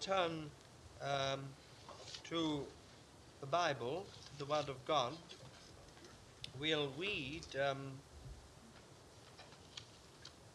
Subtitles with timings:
[0.00, 0.50] turn
[1.02, 1.40] um,
[2.24, 2.62] to
[3.40, 4.06] the Bible,
[4.38, 5.12] the Word of God,
[6.58, 7.92] we'll read um,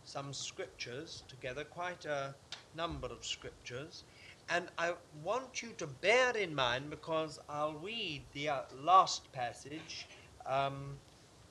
[0.03, 2.33] some scriptures together, quite a
[2.75, 4.03] number of scriptures.
[4.49, 4.93] And I
[5.23, 10.07] want you to bear in mind, because I'll read the uh, last passage
[10.45, 10.97] um,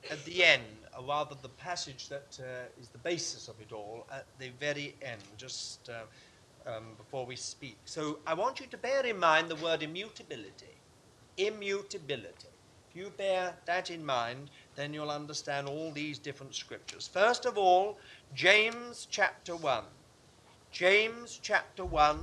[0.09, 0.63] at the end,
[0.97, 4.95] or rather the passage that uh, is the basis of it all, at the very
[5.01, 6.03] end, just uh,
[6.67, 7.77] um, before we speak.
[7.85, 10.75] So I want you to bear in mind the word immutability.
[11.37, 12.49] Immutability.
[12.89, 17.07] If you bear that in mind, then you'll understand all these different scriptures.
[17.11, 17.97] First of all,
[18.33, 19.83] James chapter 1.
[20.71, 22.19] James chapter 1,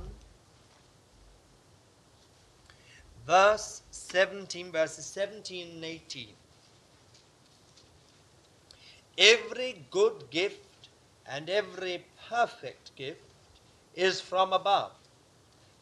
[3.25, 6.27] verse 17, verses 17 and 18.
[9.17, 10.89] Every good gift
[11.25, 13.32] and every perfect gift
[13.95, 14.91] is from above,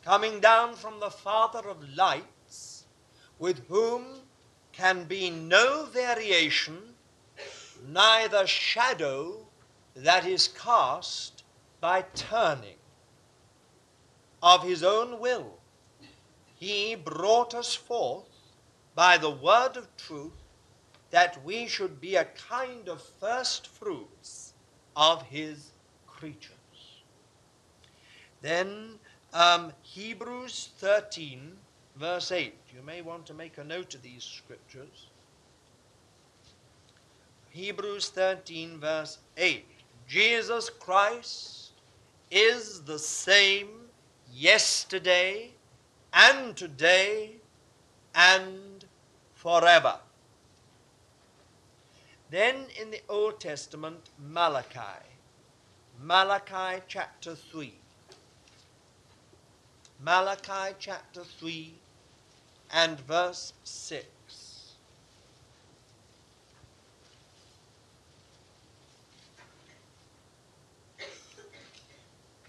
[0.04, 2.86] coming down from the Father of lights,
[3.40, 4.06] with whom
[4.72, 6.78] can be no variation,
[7.88, 9.46] neither shadow
[9.96, 11.44] that is cast
[11.80, 12.78] by turning.
[14.44, 15.60] Of his own will,
[16.56, 18.30] he brought us forth
[18.96, 20.32] by the word of truth
[21.12, 24.54] that we should be a kind of first fruits
[24.96, 25.72] of his
[26.08, 26.61] creatures.
[28.42, 29.00] Then
[29.34, 31.58] um, Hebrews 13,
[31.96, 32.54] verse 8.
[32.76, 35.08] You may want to make a note of these scriptures.
[37.52, 39.66] Hebrews 13, verse 8.
[40.08, 41.72] Jesus Christ
[42.30, 43.70] is the same
[44.34, 45.52] yesterday
[46.14, 47.36] and today
[48.16, 48.86] and
[49.36, 50.00] forever.
[52.30, 55.06] Then in the Old Testament, Malachi.
[56.02, 57.74] Malachi chapter 3.
[60.04, 61.76] Malachi chapter 3
[62.74, 64.08] and verse 6.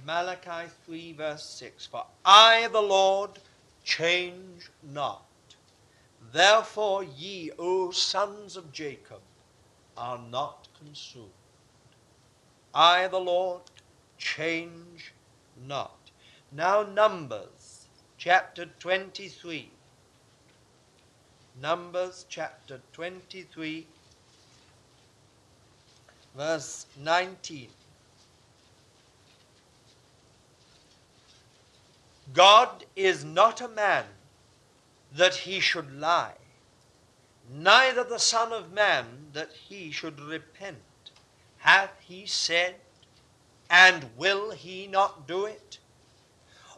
[0.06, 3.32] Malachi 3 verse 6 For I the Lord
[3.84, 5.26] change not.
[6.32, 9.20] Therefore ye, O sons of Jacob,
[9.94, 11.28] are not consumed.
[12.74, 13.62] I the Lord
[14.16, 15.12] change
[15.68, 16.01] not.
[16.54, 17.86] Now Numbers
[18.18, 19.70] chapter 23.
[21.58, 23.86] Numbers chapter 23
[26.36, 27.68] verse 19.
[32.34, 34.04] God is not a man
[35.10, 36.36] that he should lie,
[37.50, 40.76] neither the Son of Man that he should repent.
[41.58, 42.74] Hath he said,
[43.70, 45.78] and will he not do it?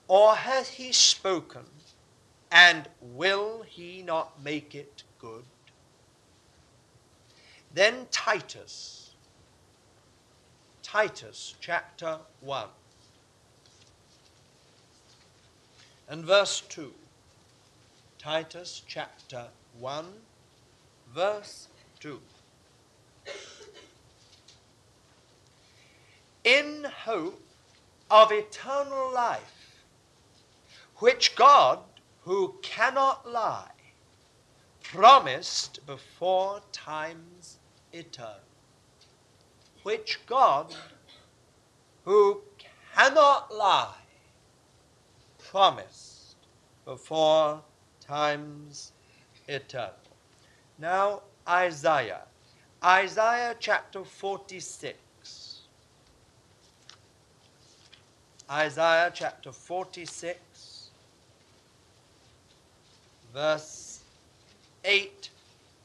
[0.07, 1.65] Or hath he spoken,
[2.51, 5.45] and will he not make it good?
[7.73, 9.11] Then Titus,
[10.83, 12.69] Titus chapter 1
[16.09, 16.93] and verse 2.
[18.19, 19.49] Titus chapter
[19.79, 20.07] 1,
[21.15, 21.69] verse
[22.01, 22.21] 2.
[26.45, 27.41] In hope
[28.11, 29.64] of eternal life,
[31.05, 31.81] which God,
[32.23, 33.77] who cannot lie,
[34.83, 37.59] promised before times
[37.93, 38.49] eternal.
[39.83, 40.75] Which God,
[42.07, 42.41] who
[42.97, 44.01] cannot lie,
[45.51, 46.37] promised
[46.87, 47.61] before
[48.01, 48.93] times
[49.47, 49.93] eternal.
[50.79, 52.23] Now, Isaiah.
[52.83, 54.97] Isaiah chapter 46.
[58.51, 60.39] Isaiah chapter 46,
[63.35, 64.01] verse
[64.85, 65.31] 8,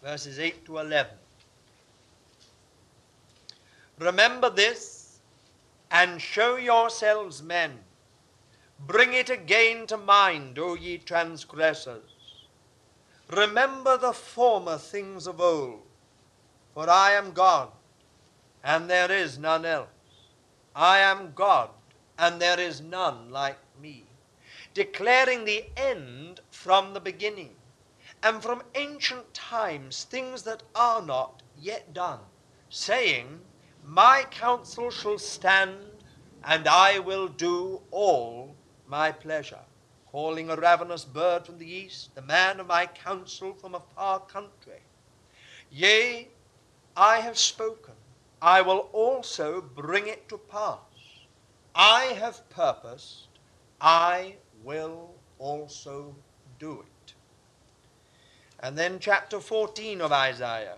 [0.04, 1.12] verses 8 to 11.
[4.00, 5.20] Remember this
[5.92, 7.80] and show yourselves men
[8.88, 12.10] Bring it again to mind, O ye transgressors.
[13.30, 15.82] Remember the former things of old,
[16.74, 17.70] for I am God,
[18.64, 19.90] and there is none else.
[20.76, 21.70] I am God,
[22.18, 24.06] and there is none like me,
[24.74, 27.56] declaring the end from the beginning,
[28.22, 32.20] and from ancient times things that are not yet done,
[32.70, 33.40] saying,
[33.86, 36.04] My counsel shall stand,
[36.44, 38.56] and I will do all
[38.88, 39.66] my pleasure,
[40.12, 44.20] calling a ravenous bird from the east, the man of my counsel from a far
[44.20, 44.82] country.
[45.72, 46.28] Yea,
[46.96, 47.94] I have spoken,
[48.42, 50.80] I will also bring it to pass.
[51.76, 53.28] I have purposed,
[53.80, 56.16] I will also
[56.60, 57.14] do it.
[58.60, 60.76] And then chapter 14 of Isaiah.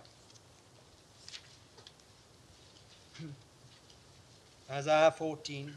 [4.70, 5.72] Isaiah 14,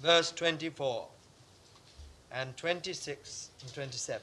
[0.00, 1.06] verse 24
[2.32, 4.22] and 26 and 27.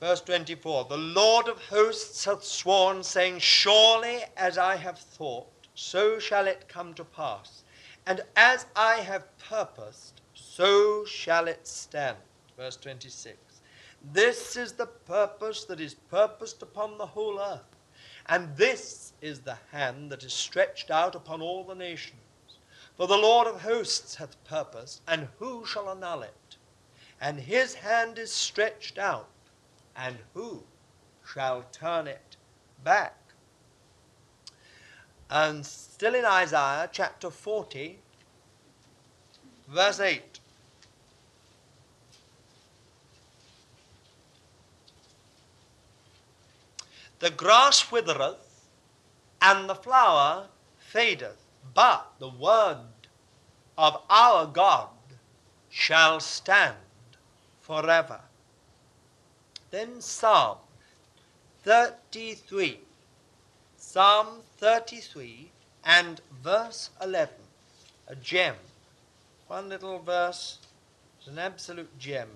[0.00, 6.18] Verse 24 The Lord of hosts hath sworn, saying, Surely as I have thought, so
[6.18, 7.62] shall it come to pass.
[8.06, 10.21] And as I have purposed,
[10.54, 12.18] so shall it stand.
[12.58, 13.38] Verse 26.
[14.12, 17.64] This is the purpose that is purposed upon the whole earth.
[18.26, 22.20] And this is the hand that is stretched out upon all the nations.
[22.98, 26.56] For the Lord of hosts hath purposed, and who shall annul it?
[27.18, 29.30] And his hand is stretched out,
[29.96, 30.64] and who
[31.26, 32.36] shall turn it
[32.84, 33.16] back?
[35.30, 37.98] And still in Isaiah chapter 40,
[39.66, 40.31] verse 8.
[47.22, 48.66] The grass withereth,
[49.40, 51.38] and the flower fadeth,
[51.72, 53.06] but the word
[53.78, 54.88] of our God
[55.70, 56.74] shall stand
[57.60, 58.22] forever.
[59.70, 60.58] Then Psalm
[61.62, 62.80] 33.
[63.76, 65.52] Psalm 33
[65.84, 67.34] and verse 11.
[68.08, 68.56] A gem.
[69.46, 70.58] One little verse
[71.20, 72.30] is an absolute gem.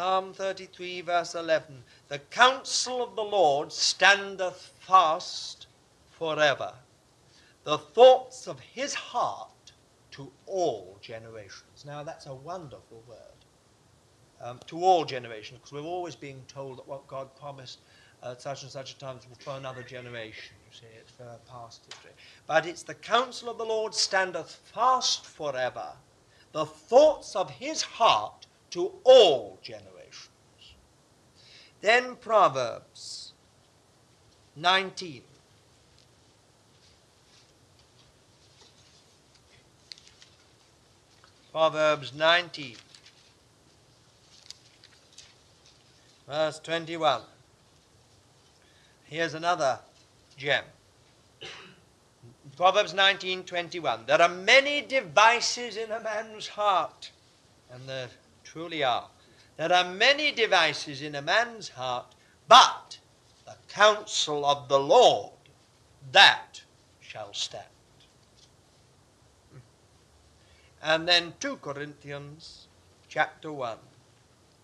[0.00, 1.84] Psalm 33, verse 11.
[2.08, 5.66] The counsel of the Lord standeth fast
[6.10, 6.72] forever,
[7.64, 9.72] the thoughts of his heart
[10.12, 11.84] to all generations.
[11.84, 13.18] Now, that's a wonderful word.
[14.40, 17.80] Um, to all generations, because we're always being told that what God promised
[18.22, 20.56] at such and such a time is for another generation.
[20.70, 22.12] You see, it's for past history.
[22.46, 25.92] But it's the counsel of the Lord standeth fast forever,
[26.52, 28.39] the thoughts of his heart
[28.70, 30.28] to all generations.
[31.80, 33.32] Then Proverbs
[34.56, 35.22] 19.
[41.52, 42.76] Proverbs 19,
[46.28, 47.22] verse 21.
[49.06, 49.80] Here's another
[50.36, 50.62] gem.
[52.56, 54.06] Proverbs 19:21.
[54.06, 57.10] There are many devices in a man's heart,
[57.72, 58.08] and there
[58.50, 59.06] truly are.
[59.56, 62.14] There are many devices in a man's heart,
[62.48, 62.98] but
[63.46, 65.32] the counsel of the Lord,
[66.10, 66.62] that
[67.00, 67.64] shall stand.
[70.82, 72.66] And then 2 Corinthians
[73.08, 73.76] chapter 1.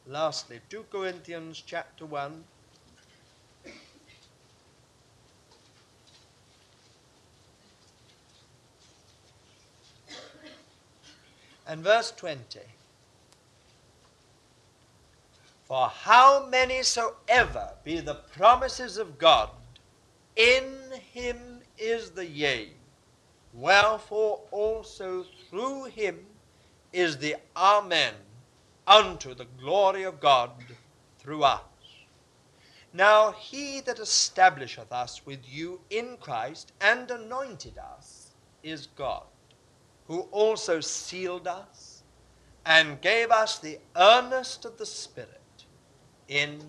[0.08, 2.44] Lastly, 2 Corinthians chapter 1.
[11.68, 12.60] And verse 20.
[15.66, 19.50] For how many soever be the promises of God,
[20.36, 22.68] in him is the yea.
[23.52, 26.24] Wherefore also through him
[26.92, 28.14] is the Amen
[28.86, 30.52] unto the glory of God
[31.18, 31.62] through us.
[32.92, 38.30] Now he that establisheth us with you in Christ and anointed us
[38.62, 39.24] is God,
[40.06, 42.04] who also sealed us
[42.64, 45.40] and gave us the earnest of the Spirit
[46.28, 46.60] in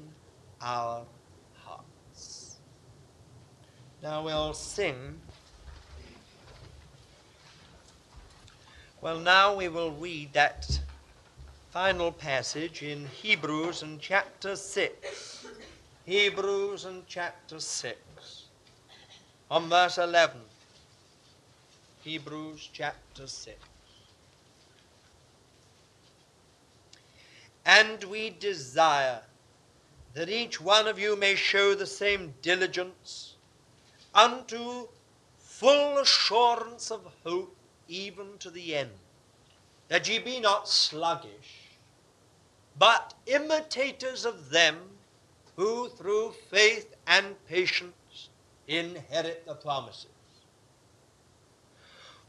[0.61, 1.03] our
[1.63, 2.57] hearts.
[4.01, 5.19] Now we'll sing.
[9.01, 10.79] Well, now we will read that
[11.71, 15.45] final passage in Hebrews and chapter 6.
[16.05, 17.97] Hebrews and chapter 6.
[19.51, 20.41] On verse 11.
[22.03, 23.57] Hebrews chapter 6.
[27.65, 29.21] And we desire
[30.17, 33.35] that each one of you may show the same diligence
[34.15, 34.87] unto
[35.37, 37.55] full assurance of hope
[37.87, 38.89] even to the end,
[39.89, 41.69] that ye be not sluggish,
[42.79, 44.79] but imitators of them
[45.55, 48.29] who through faith and patience
[48.67, 50.16] inherit the promises.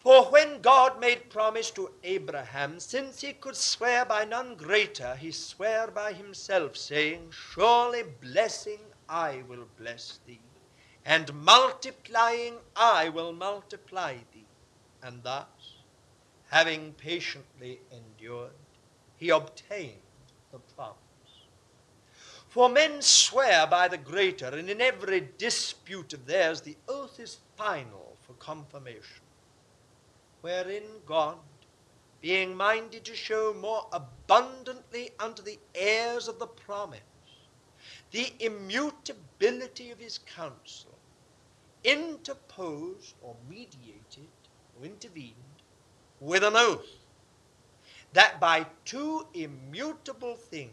[0.09, 5.31] For when God made promise to Abraham, since he could swear by none greater, he
[5.31, 10.41] sware by himself, saying, Surely blessing I will bless thee,
[11.05, 14.47] and multiplying I will multiply thee.
[15.03, 15.75] And thus,
[16.49, 18.53] having patiently endured,
[19.19, 20.00] he obtained
[20.53, 20.97] the promise.
[22.49, 27.41] For men swear by the greater, and in every dispute of theirs the oath is
[27.59, 29.27] final for confirmation.
[30.40, 31.38] Wherein God,
[32.21, 37.00] being minded to show more abundantly unto the heirs of the promise
[38.11, 40.95] the immutability of his counsel,
[41.85, 44.28] interposed or mediated
[44.78, 45.35] or intervened
[46.21, 46.87] with an oath
[48.12, 50.73] that by two immutable things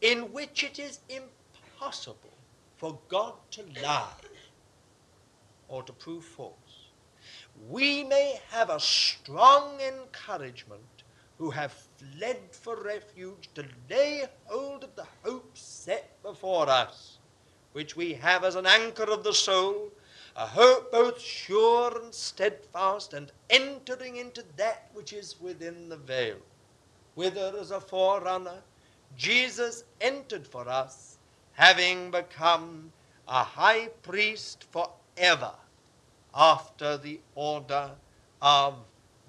[0.00, 2.16] in which it is impossible
[2.76, 4.12] for God to lie
[5.68, 6.52] or to prove false,
[7.68, 11.04] we may have a strong encouragement
[11.38, 17.18] who have fled for refuge to lay hold of the hope set before us,
[17.72, 19.90] which we have as an anchor of the soul,
[20.36, 26.36] a hope both sure and steadfast, and entering into that which is within the veil,
[27.14, 28.62] whither as a forerunner
[29.16, 31.18] Jesus entered for us,
[31.52, 32.92] having become
[33.28, 35.52] a high priest forever
[36.34, 37.90] after the order
[38.40, 38.74] of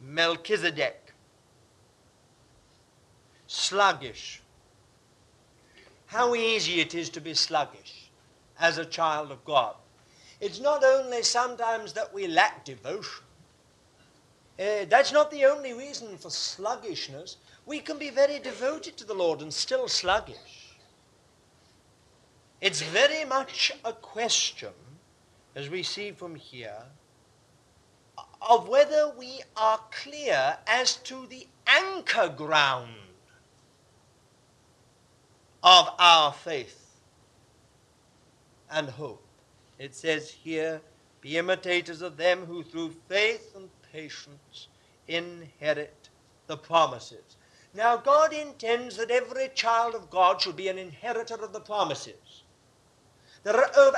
[0.02, 1.14] Melchizedek.
[3.48, 4.42] Sluggish.
[6.08, 8.10] How easy it is to be sluggish
[8.60, 9.76] as a child of God.
[10.40, 13.24] It's not only sometimes that we lack devotion.
[14.60, 17.38] Uh, that's not the only reason for sluggishness.
[17.66, 20.76] We can be very devoted to the Lord and still sluggish.
[22.62, 24.70] It's very much a question
[25.56, 26.84] as we see from here,
[28.42, 32.90] of whether we are clear as to the anchor ground
[35.64, 36.98] of our faith
[38.70, 39.24] and hope.
[39.80, 40.82] It says here,
[41.22, 44.68] be imitators of them who through faith and patience
[45.08, 46.10] inherit
[46.48, 47.38] the promises.
[47.74, 52.44] Now, God intends that every child of God should be an inheritor of the promises.
[53.44, 53.98] There are over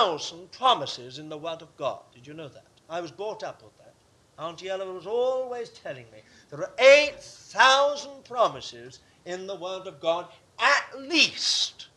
[0.00, 2.00] 8,000 promises in the Word of God.
[2.14, 2.64] Did you know that?
[2.88, 3.92] I was brought up with that.
[4.38, 10.28] Auntie Ella was always telling me there are 8,000 promises in the Word of God,
[10.58, 11.88] at least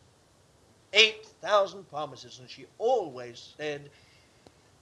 [0.92, 2.40] 8,000 promises.
[2.40, 3.88] And she always said,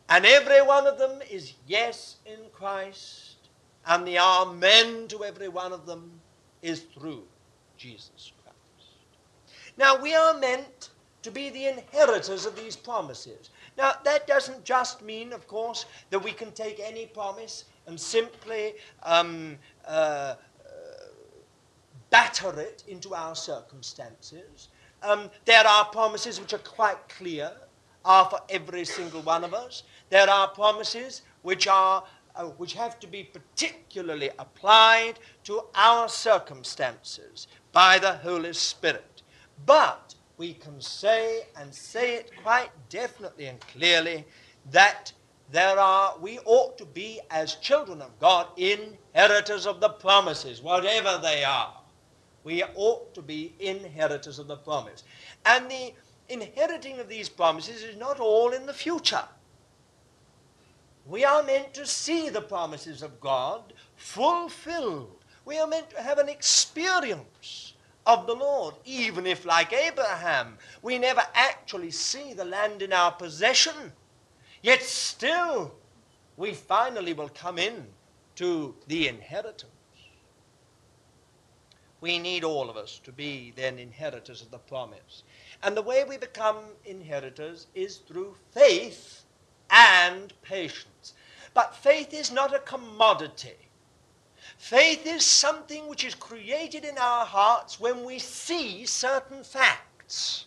[0.09, 3.37] and every one of them is yes in Christ,
[3.87, 6.21] and the amen to every one of them
[6.61, 7.23] is through
[7.79, 8.91] Jesus Christ.
[9.77, 10.91] Now, we are meant
[11.23, 13.51] to be the inheritors of these promises.
[13.79, 18.75] Now, that doesn't just mean, of course, that we can take any promise and simply
[19.03, 20.35] um, uh, uh,
[22.11, 24.69] batter it into our circumstances.
[25.03, 27.53] Um, there are promises which are quite clear,
[28.05, 29.85] are for every single one of us.
[30.11, 37.47] There are promises which are uh, which have to be particularly applied to our circumstances
[37.73, 39.23] by the Holy Spirit.
[39.67, 40.12] But
[40.43, 44.25] we can say and say it quite definitely and clearly
[44.73, 45.13] that
[45.53, 51.21] there are we ought to be as children of God inheritors of the promises whatever
[51.23, 51.77] they are.
[52.43, 55.05] We ought to be inheritors of the promise.
[55.47, 55.95] And the
[56.29, 59.29] inheriting of these promises is not all in the future.
[61.07, 65.21] We are meant to see the promises of God fulfilled.
[65.45, 67.72] We are meant to have an experience
[68.07, 73.13] of the Lord, even if, like Abraham, we never actually see the land in our
[73.13, 73.93] possession,
[74.63, 75.75] yet still
[76.37, 77.87] we finally will come in
[78.37, 79.71] to the inheritance.
[82.01, 85.23] We need all of us to be then inheritors of the promise.
[85.63, 89.23] And the way we become inheritors is through faith
[89.71, 91.15] and patience.
[91.55, 93.57] But faith is not a commodity.
[94.63, 100.47] Faith is something which is created in our hearts when we see certain facts.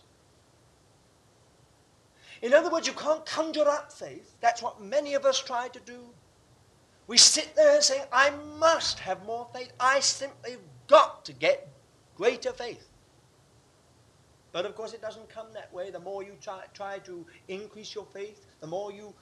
[2.40, 4.34] In other words, you can't conjure up faith.
[4.40, 6.00] That's what many of us try to do.
[7.06, 9.70] We sit there and say, I must have more faith.
[9.78, 10.56] I simply
[10.86, 11.68] got to get
[12.16, 12.88] greater faith.
[14.50, 15.90] But of course, it doesn't come that way.
[15.90, 19.14] The more you try, try to increase your faith, the more you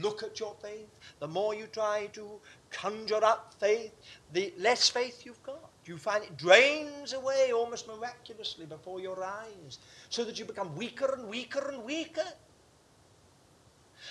[0.00, 0.90] look at your faith,
[1.20, 2.38] the more you try to
[2.72, 3.92] conjure up faith,
[4.32, 5.70] the less faith you've got.
[5.84, 11.12] You find it drains away almost miraculously before your eyes, so that you become weaker
[11.14, 12.24] and weaker and weaker.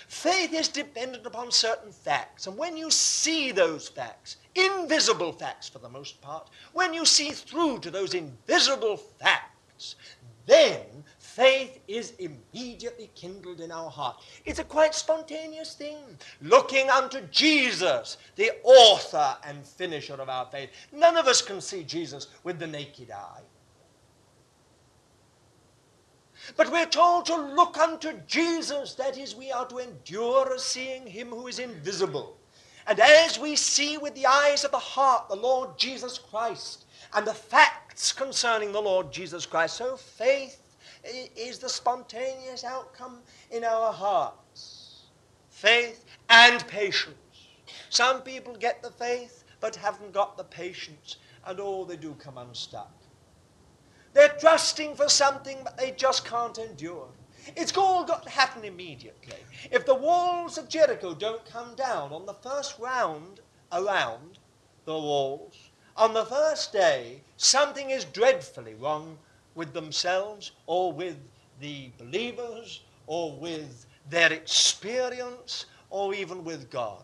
[0.08, 5.78] Faith is dependent upon certain facts, and when you see those facts, invisible facts for
[5.78, 9.96] the most part, when you see through to those invisible facts,
[10.46, 11.04] then
[11.34, 14.20] faith is immediately kindled in our heart.
[14.44, 15.96] It's a quite spontaneous thing.
[16.42, 20.70] Looking unto Jesus, the author and finisher of our faith.
[20.92, 23.42] None of us can see Jesus with the naked eye.
[26.56, 28.94] But we're told to look unto Jesus.
[28.94, 32.36] That is, we are to endure seeing him who is invisible.
[32.86, 36.84] And as we see with the eyes of the heart the Lord Jesus Christ
[37.14, 40.61] and the facts concerning the Lord Jesus Christ, so faith
[41.04, 43.18] is the spontaneous outcome
[43.50, 45.02] in our hearts.
[45.50, 47.16] Faith and patience.
[47.90, 51.16] Some people get the faith but haven't got the patience,
[51.46, 52.92] and oh, they do come unstuck.
[54.12, 57.08] They're trusting for something, but they just can't endure.
[57.56, 59.36] It's all got to happen immediately.
[59.70, 63.40] If the walls of Jericho don't come down on the first round
[63.70, 64.38] around
[64.84, 69.18] the walls, on the first day, something is dreadfully wrong
[69.54, 71.16] with themselves or with
[71.60, 77.02] the believers or with their experience or even with God.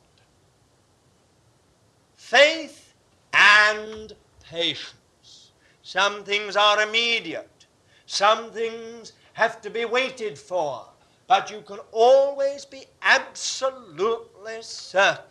[2.16, 2.94] Faith
[3.32, 4.12] and
[4.42, 5.52] patience.
[5.82, 7.66] Some things are immediate.
[8.06, 10.84] Some things have to be waited for.
[11.26, 15.24] But you can always be absolutely certain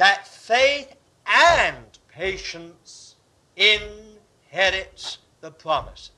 [0.00, 0.94] that faith
[1.26, 3.16] and patience
[3.54, 6.10] inherits the promises.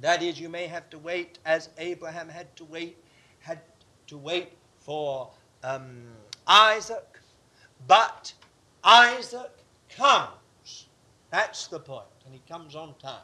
[0.00, 2.96] That is, you may have to wait as Abraham had to wait,
[3.40, 3.60] had
[4.06, 5.30] to wait for
[5.64, 6.04] um,
[6.46, 7.18] Isaac,
[7.86, 8.32] but
[8.84, 9.50] Isaac
[9.88, 10.86] comes.
[11.30, 13.20] That's the point, and he comes on time.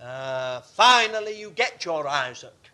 [0.00, 2.70] Uh, finally, you get your Isaac.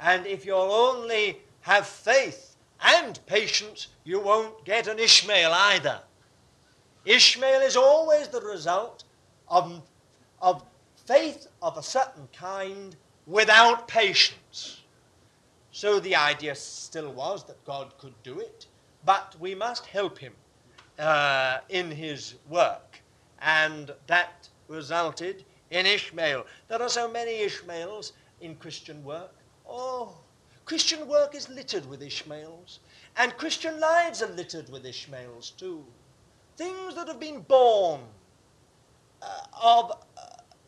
[0.00, 6.00] And if you'll only have faith and patience, you won't get an Ishmael either.
[7.04, 9.04] Ishmael is always the result
[9.50, 9.82] of,
[10.40, 10.64] of
[11.06, 14.82] faith of a certain kind without patience.
[15.70, 18.66] So the idea still was that God could do it,
[19.04, 20.32] but we must help him
[20.98, 23.00] uh, in his work.
[23.40, 26.44] And that resulted in Ishmael.
[26.68, 29.34] There are so many Ishmaels in Christian work.
[29.68, 30.16] Oh,
[30.64, 32.80] Christian work is littered with Ishmaels.
[33.16, 35.84] And Christian lives are littered with Ishmaels too.
[36.56, 38.00] Things that have been born
[39.62, 40.20] of uh,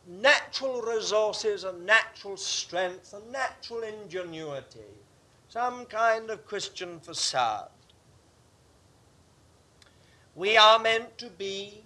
[0.06, 4.80] natural resources and natural strength and natural ingenuity.
[5.48, 7.68] Some kind of Christian facade.
[10.34, 11.82] We are meant to be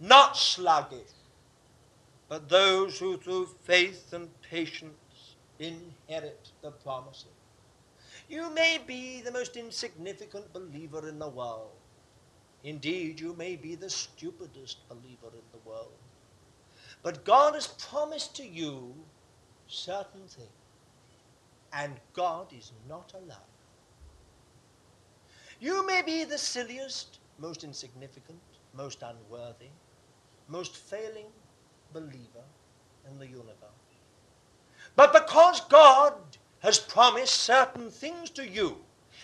[0.00, 1.14] not sluggish,
[2.28, 7.26] but those who through faith and patience inherit the promises.
[8.28, 11.70] You may be the most insignificant believer in the world.
[12.64, 15.92] Indeed, you may be the stupidest believer in the world.
[17.02, 18.94] But God has promised to you
[19.66, 20.48] certain things,
[21.72, 23.38] and God is not a liar.
[25.58, 28.40] You may be the silliest, most insignificant,
[28.76, 29.70] most unworthy,
[30.48, 31.30] most failing
[31.92, 32.46] believer
[33.08, 33.56] in the universe.
[34.96, 36.14] But because God
[36.60, 38.76] has promised certain things to you,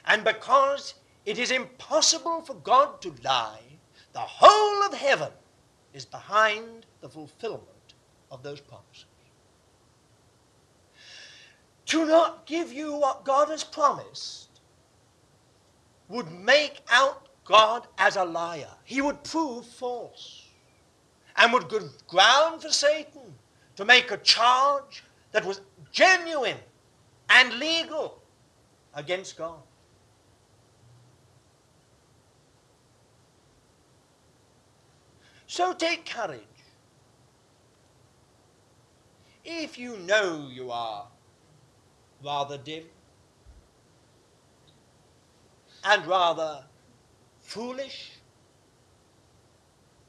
[0.06, 0.94] and because
[1.26, 3.60] it is impossible for God to lie,
[4.12, 5.32] the whole of heaven
[5.98, 7.88] is behind the fulfillment
[8.30, 9.06] of those promises.
[11.86, 14.60] To not give you what God has promised
[16.08, 18.74] would make out God as a liar.
[18.84, 20.44] He would prove false
[21.36, 23.34] and would give ground for Satan
[23.74, 26.58] to make a charge that was genuine
[27.28, 28.22] and legal
[28.94, 29.67] against God.
[35.48, 36.42] So take courage.
[39.46, 41.06] If you know you are
[42.22, 42.84] rather dim
[45.82, 46.64] and rather
[47.40, 48.10] foolish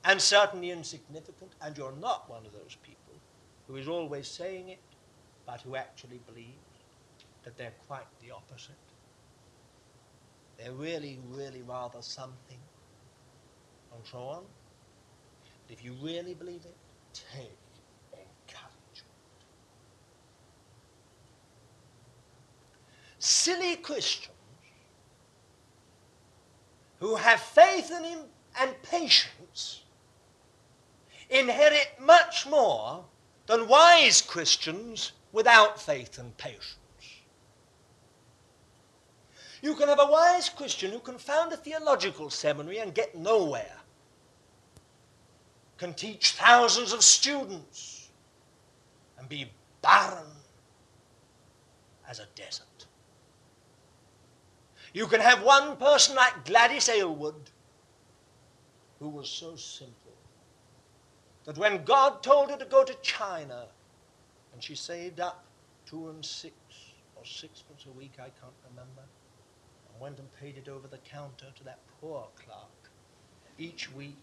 [0.03, 3.13] and certainly insignificant, and you're not one of those people
[3.67, 4.79] who is always saying it,
[5.45, 6.53] but who actually believes
[7.43, 8.75] that they're quite the opposite.
[10.57, 12.59] They're really, really rather something,
[13.93, 14.43] and so on.
[15.69, 16.75] If you really believe it,
[17.13, 17.57] take
[18.13, 19.05] encouragement.
[23.19, 24.35] Silly Christians
[26.99, 28.19] who have faith in Him
[28.59, 29.83] and patience
[31.29, 33.05] inherit much more
[33.47, 36.75] than wise Christians without faith and patience.
[39.61, 43.78] You can have a wise Christian who can found a theological seminary and get nowhere,
[45.79, 48.09] can teach thousands of students
[49.17, 49.49] and be
[49.81, 50.27] barren
[52.07, 52.65] as a desert.
[54.93, 57.49] You can have one person like Gladys Aylward
[58.99, 59.95] who was so simple
[61.45, 63.67] that when God told her to go to China
[64.53, 65.45] and she saved up
[65.85, 66.55] two and six
[67.15, 69.03] or sixpence a week, I can't remember,
[69.93, 72.91] and went and paid it over the counter to that poor clerk
[73.57, 74.17] each week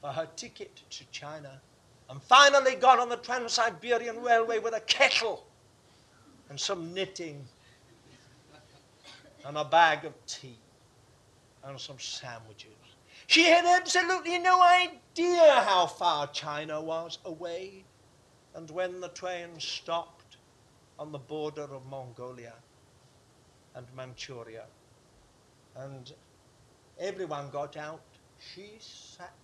[0.00, 1.60] for her ticket to China
[2.08, 5.46] and finally got on the Trans Siberian Railway with a kettle
[6.48, 7.44] and some knitting
[9.44, 10.58] and a bag of tea
[11.64, 12.70] and some sandwiches.
[13.26, 17.84] She had absolutely no idea how far China was away.
[18.54, 20.36] And when the train stopped
[20.98, 22.54] on the border of Mongolia
[23.74, 24.64] and Manchuria,
[25.76, 26.12] and
[26.98, 28.00] everyone got out,
[28.54, 29.34] she sat.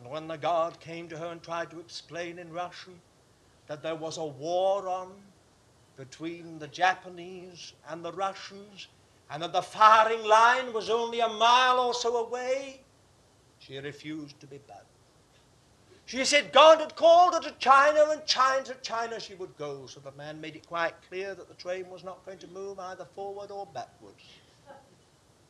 [0.00, 2.98] And when the guard came to her and tried to explain in Russian
[3.66, 5.12] that there was a war on
[5.98, 8.88] between the Japanese and the Russians,
[9.30, 12.80] and that the firing line was only a mile or so away,
[13.58, 14.80] she refused to be bound.
[16.06, 19.86] She said God had called her to China, and China to China she would go.
[19.86, 22.78] So the man made it quite clear that the train was not going to move
[22.78, 24.24] either forward or backwards.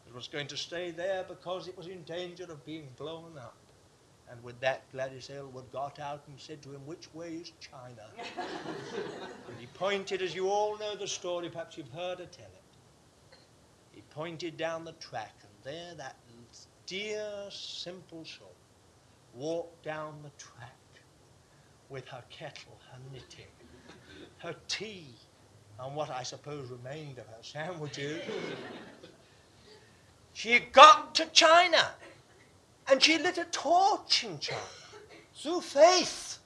[0.08, 3.54] It was going to stay there because it was in danger of being blown up.
[4.30, 8.02] And with that, Gladys Aylward got out and said to him, Which way is China?
[8.38, 12.64] and he pointed, as you all know the story, perhaps you've heard her tell it.
[13.92, 16.20] He pointed down the track, and there that
[16.86, 18.56] dear, simple soul
[19.32, 20.78] walked down the track
[21.88, 23.52] with her kettle, her knitting,
[24.38, 25.16] her tea,
[25.78, 28.22] and what I suppose remained of her sandwiches.
[30.32, 31.94] she got to China
[32.90, 34.60] and she lit a torch in China
[35.34, 36.38] through faith.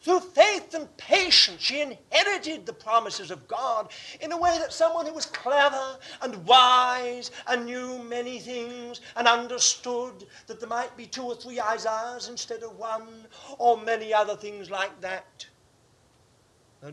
[0.00, 5.04] Through faith and patience, she inherited the promises of God in a way that someone
[5.04, 11.04] who was clever and wise and knew many things and understood that there might be
[11.04, 13.26] two or three Isaiahs instead of one,
[13.58, 15.46] or many other things like that.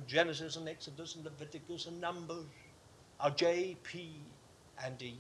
[0.08, 2.46] Genesis and Exodus and Leviticus and Numbers
[3.20, 4.20] are J, P,
[4.84, 5.16] and E.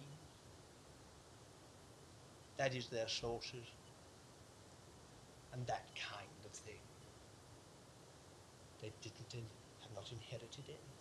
[2.57, 3.65] That is their sources.
[5.53, 6.79] And that kind of thing.
[8.81, 9.45] They didn't in,
[9.81, 10.95] have not inherited anything.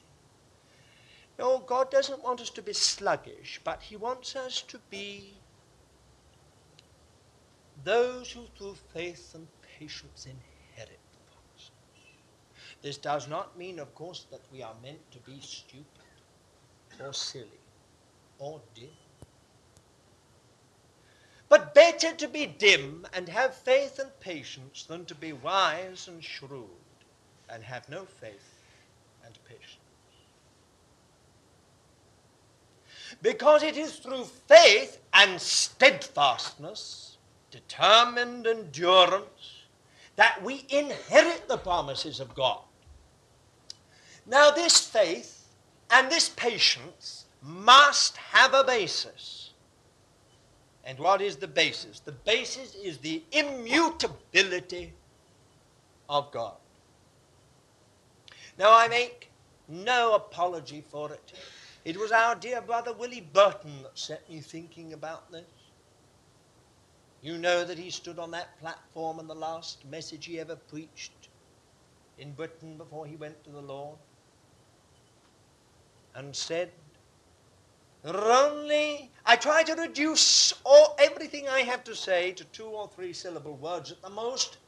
[1.38, 5.34] No, God doesn't want us to be sluggish, but He wants us to be
[7.82, 9.46] those who through faith and
[9.78, 11.70] patience inherit the promises.
[12.82, 15.84] This does not mean, of course, that we are meant to be stupid
[17.00, 17.60] or silly
[18.38, 18.88] or dim.
[21.54, 26.24] But better to be dim and have faith and patience than to be wise and
[26.24, 26.66] shrewd
[27.48, 28.58] and have no faith
[29.24, 29.78] and patience.
[33.22, 37.18] Because it is through faith and steadfastness,
[37.52, 39.62] determined endurance,
[40.16, 42.62] that we inherit the promises of God.
[44.26, 45.54] Now, this faith
[45.88, 49.43] and this patience must have a basis.
[50.84, 52.00] And what is the basis?
[52.00, 54.92] The basis is the immutability
[56.08, 56.56] of God.
[58.58, 59.30] Now, I make
[59.68, 61.32] no apology for it.
[61.84, 65.44] It was our dear brother Willie Burton that set me thinking about this.
[67.22, 71.28] You know that he stood on that platform in the last message he ever preached
[72.18, 73.96] in Britain before he went to the Lord
[76.14, 76.70] and said,
[78.04, 83.12] only I try to reduce all, everything I have to say to two or three
[83.12, 84.58] syllable words at the most.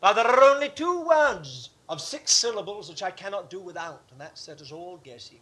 [0.00, 4.20] But there are only two words of six syllables which I cannot do without, and
[4.20, 5.40] that set us all guessing.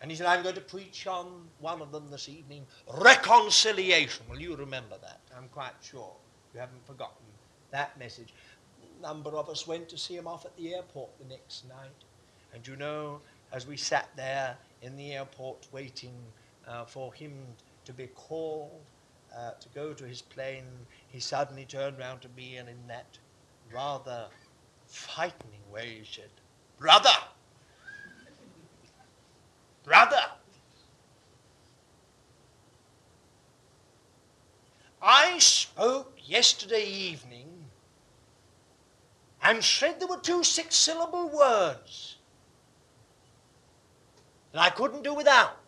[0.00, 2.66] And he said, I'm going to preach on one of them this evening
[2.98, 4.26] reconciliation.
[4.28, 6.12] Well, you remember that, I'm quite sure.
[6.52, 7.24] You haven't forgotten
[7.70, 8.34] that message.
[8.98, 12.04] A number of us went to see him off at the airport the next night.
[12.52, 13.20] And you know,
[13.52, 16.14] as we sat there in the airport waiting
[16.68, 17.32] uh, for him
[17.86, 18.82] to be called
[19.36, 20.64] uh, to go to his plane,
[21.08, 23.18] he suddenly turned round to me and in that
[23.72, 24.26] rather
[24.86, 26.30] frightening way he said,
[26.78, 27.08] Brother!
[29.84, 30.22] Brother!
[35.02, 37.48] I spoke yesterday evening
[39.42, 42.13] and said there were two six syllable words
[44.54, 45.58] and I couldn't do without.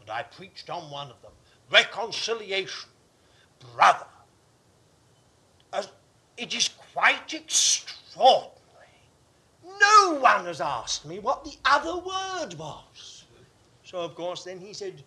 [0.00, 1.32] And I preached on one of them
[1.70, 2.88] reconciliation.
[3.74, 4.06] Brother,
[5.72, 5.88] as
[6.36, 8.52] it is quite extraordinary.
[9.64, 13.24] No one has asked me what the other word was.
[13.82, 15.02] So, of course, then he said,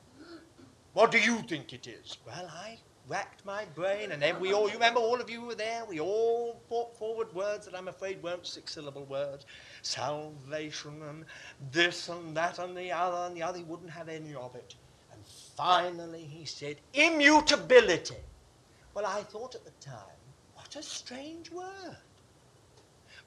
[0.92, 2.18] What do you think it is?
[2.28, 2.78] Well, I
[3.10, 6.00] racked my brain, and then we all, you remember all of you were there, we
[6.00, 9.46] all brought forward words that I'm afraid weren't six syllable words.
[9.82, 11.26] Salvation and
[11.72, 13.58] this and that and the other and the other.
[13.58, 14.76] He wouldn't have any of it.
[15.12, 15.22] And
[15.58, 18.16] finally he said, immutability.
[18.94, 20.20] Well, I thought at the time,
[20.54, 21.98] what a strange word.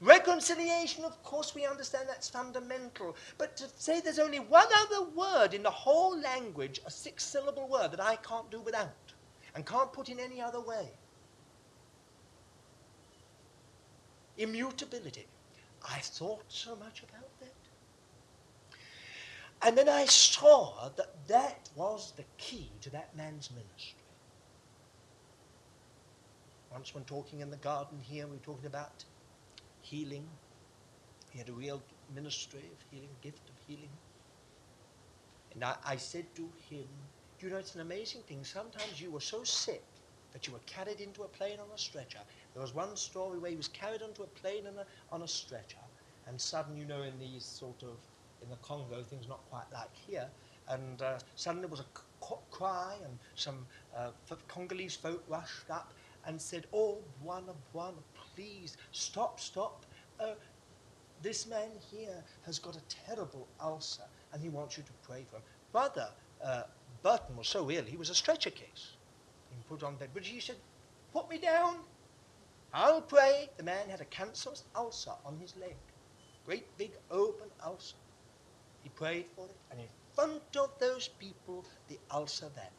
[0.03, 3.14] Reconciliation, of course, we understand that's fundamental.
[3.38, 7.68] But to say there's only one other word in the whole language, a six syllable
[7.68, 8.90] word, that I can't do without
[9.55, 10.88] and can't put in any other way.
[14.38, 15.27] Immutability.
[15.88, 17.53] I thought so much about that.
[19.65, 23.99] And then I saw that that was the key to that man's ministry.
[26.73, 29.05] Once, when talking in the garden here, we were talking about
[29.83, 30.27] healing.
[31.31, 31.83] He had a real
[32.15, 33.91] ministry of healing, gift of healing.
[35.55, 36.88] And I, I said to him,
[37.43, 38.45] you know, it's an amazing thing.
[38.45, 39.83] Sometimes you were so sick
[40.33, 42.21] that you were carried into a plane on a stretcher.
[42.55, 45.29] There was one story where he was carried onto a plane on a, on a
[45.29, 45.85] stretcher,
[46.27, 47.97] and suddenly, you know, in these sort of,
[48.43, 50.27] in the Congo, things not quite like here,
[50.69, 54.11] and uh, suddenly there was a cry, and some uh,
[54.49, 55.93] Congolese folk rushed up
[56.27, 58.03] and said, Oh, Bwana, Bwana,
[58.35, 59.85] please, stop, stop.
[60.21, 60.35] Uh,
[61.21, 65.37] this man here has got a terrible ulcer, and he wants you to pray for
[65.37, 65.43] him.
[65.73, 66.09] Brother,
[66.45, 66.63] uh,
[67.03, 68.93] Burton was so ill, he was a stretcher case.
[69.51, 70.11] He put on bed.
[70.15, 70.57] But he said,
[71.12, 71.77] put me down.
[72.73, 73.49] I'll pray.
[73.57, 75.75] The man had a cancerous ulcer on his leg.
[76.47, 77.97] Great big open ulcer.
[78.83, 82.73] He prayed for it, and in front of those people, the ulcer vanished.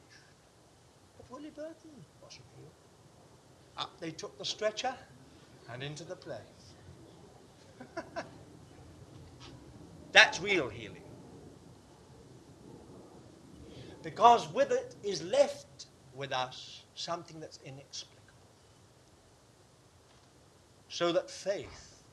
[1.18, 2.72] But Willie Burton wasn't healed.
[3.78, 4.94] Up they took the stretcher
[5.72, 6.74] and into the place.
[10.12, 11.03] That's real healing
[14.04, 18.22] because with it is left with us something that's inexplicable.
[20.90, 22.04] So that faith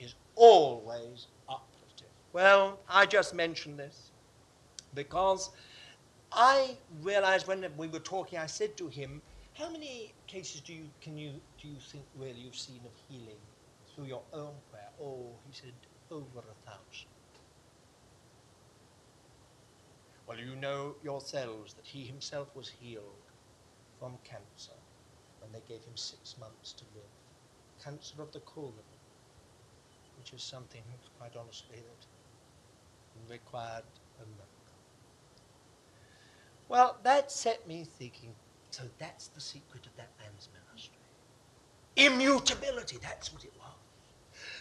[0.00, 2.08] is always uplifted.
[2.32, 4.10] Well, I just mentioned this
[4.94, 5.50] because
[6.32, 9.22] I realized when we were talking, I said to him,
[9.54, 13.38] how many cases do you, can you, do you think really you've seen of healing
[13.94, 14.90] through your own prayer?
[15.00, 15.72] Oh, he said,
[16.10, 17.15] over a thousand.
[20.26, 23.04] Well, you know yourselves that he himself was healed
[24.00, 24.72] from cancer
[25.40, 27.04] when they gave him six months to live.
[27.82, 28.72] Cancer of the colon,
[30.18, 30.82] which is something,
[31.18, 32.06] quite honestly, that
[33.32, 33.84] required
[34.18, 34.56] a miracle.
[36.68, 38.34] Well, that set me thinking,
[38.70, 40.92] so that's the secret of that man's ministry.
[41.96, 43.74] Immutability, that's what it was.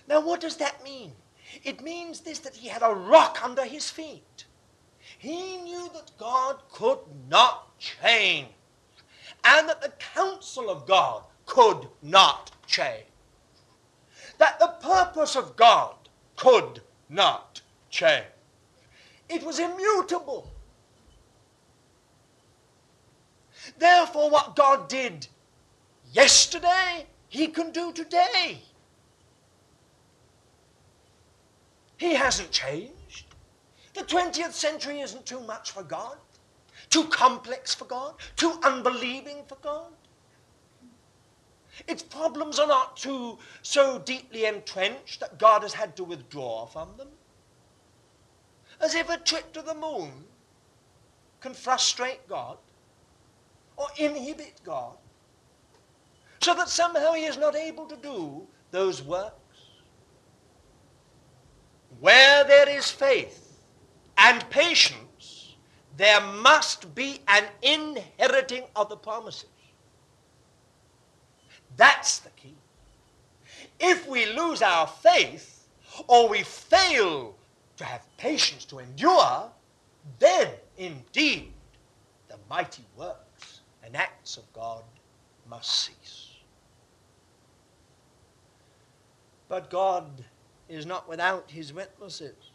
[0.08, 1.14] Now, what does that mean?
[1.64, 4.45] It means this that he had a rock under his feet.
[5.18, 7.00] He knew that God could
[7.30, 8.48] not change
[9.44, 13.06] and that the counsel of God could not change.
[14.38, 15.96] That the purpose of God
[16.36, 18.26] could not change.
[19.30, 20.52] It was immutable.
[23.78, 25.28] Therefore, what God did
[26.12, 28.60] yesterday, He can do today.
[31.98, 32.92] He hasn't changed.
[33.96, 36.18] The 20th century isn't too much for God,
[36.90, 39.94] too complex for God, too unbelieving for God.
[41.88, 46.90] Its problems are not too so deeply entrenched that God has had to withdraw from
[46.98, 47.08] them.
[48.82, 50.26] As if a trip to the moon
[51.40, 52.58] can frustrate God
[53.78, 54.98] or inhibit God,
[56.42, 59.72] so that somehow he is not able to do those works.
[62.00, 63.45] Where there is faith,
[64.26, 65.56] and patience,
[65.98, 69.50] there must be an inheriting of the promises.
[71.78, 72.56] That's the key.
[73.80, 75.68] If we lose our faith
[76.08, 77.36] or we fail
[77.78, 79.52] to have patience to endure,
[80.18, 81.54] then indeed
[82.28, 84.84] the mighty works and acts of God
[85.48, 86.32] must cease.
[89.48, 90.24] But God
[90.68, 92.55] is not without his witnesses.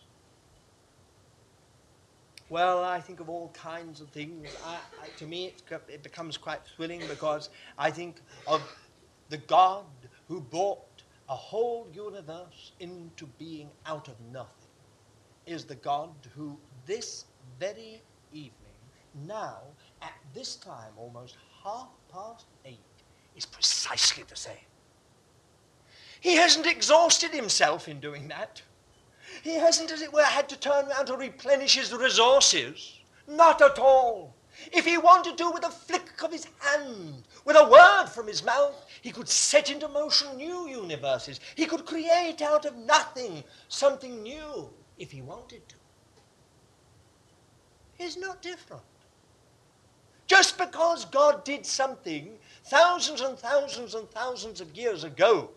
[2.50, 4.48] Well, I think of all kinds of things.
[4.66, 8.60] I, I, to me, it, it becomes quite thrilling because I think of
[9.28, 9.86] the God
[10.26, 14.56] who brought a whole universe into being out of nothing
[15.46, 17.24] is the God who this
[17.60, 18.52] very evening,
[19.26, 19.58] now
[20.02, 22.78] at this time, almost half past eight,
[23.36, 24.56] is precisely the same.
[26.20, 28.62] He hasn't exhausted himself in doing that.
[29.42, 32.98] He hasn't, as it were, had to turn around to replenish his resources.
[33.26, 34.34] Not at all.
[34.72, 38.44] If he wanted to, with a flick of his hand, with a word from his
[38.44, 41.40] mouth, he could set into motion new universes.
[41.54, 45.76] He could create out of nothing something new if he wanted to.
[47.96, 48.82] He's not different.
[50.26, 55.50] Just because God did something thousands and thousands and thousands of years ago,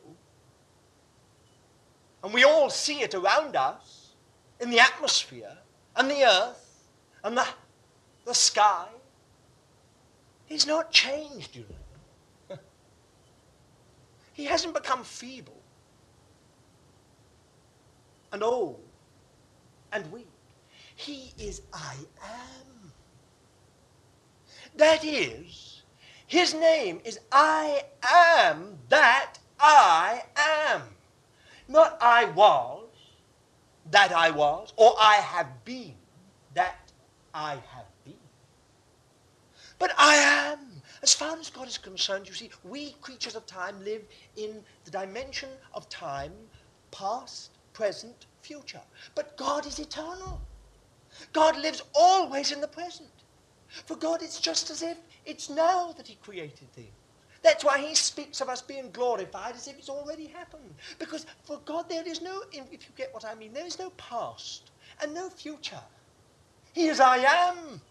[2.23, 4.13] and we all see it around us
[4.61, 5.57] in the atmosphere
[5.95, 6.87] and the earth
[7.23, 7.45] and the,
[8.25, 8.87] the sky,
[10.45, 11.65] he's not changed, you
[12.49, 12.57] know.
[14.33, 15.61] he hasn't become feeble
[18.31, 18.79] and old
[19.91, 20.27] and weak.
[20.95, 22.91] He is I am.
[24.75, 25.83] That is,
[26.25, 30.81] his name is I am that I am.
[31.67, 32.85] Not I was,
[33.91, 35.95] that I was, or I have been,
[36.53, 36.91] that
[37.33, 38.13] I have been.
[39.79, 40.59] But I am.
[41.01, 44.03] As far as God is concerned, you see, we creatures of time live
[44.37, 46.31] in the dimension of time,
[46.91, 48.81] past, present, future.
[49.15, 50.41] But God is eternal.
[51.33, 53.09] God lives always in the present.
[53.85, 56.93] For God, it's just as if it's now that He created things.
[57.43, 60.73] That's why He speaks of us being glorified as if it's already happened.
[60.97, 63.89] Because for God, there is no, if you get what I mean, there is no
[63.91, 65.81] past and no future.
[66.73, 67.81] He is I am.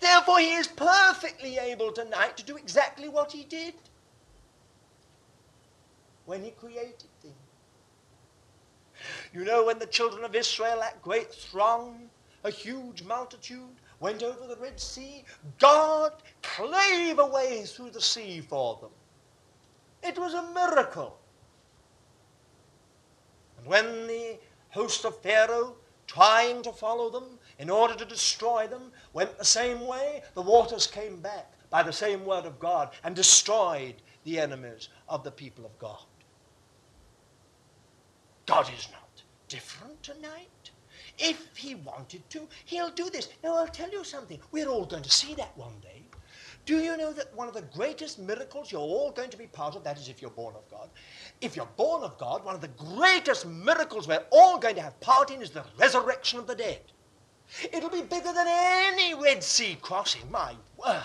[0.00, 3.74] Therefore, He is perfectly able tonight to do exactly what He did
[6.24, 7.34] when He created things.
[9.32, 12.10] You know, when the children of Israel, that great throng,
[12.44, 15.24] a huge multitude, went over the Red Sea,
[15.58, 18.90] God clave a way through the sea for them.
[20.02, 21.18] It was a miracle.
[23.58, 24.38] And when the
[24.70, 29.86] host of Pharaoh, trying to follow them in order to destroy them, went the same
[29.86, 34.88] way, the waters came back by the same word of God and destroyed the enemies
[35.08, 36.04] of the people of God.
[38.46, 40.48] God is not different tonight.
[41.18, 43.28] If he wanted to, he'll do this.
[43.42, 44.38] Now, I'll tell you something.
[44.52, 46.02] We're all going to see that one day.
[46.64, 49.74] Do you know that one of the greatest miracles you're all going to be part
[49.74, 50.90] of, that is if you're born of God,
[51.40, 55.00] if you're born of God, one of the greatest miracles we're all going to have
[55.00, 56.80] part in is the resurrection of the dead.
[57.72, 61.02] It'll be bigger than any Red Sea crossing, my word.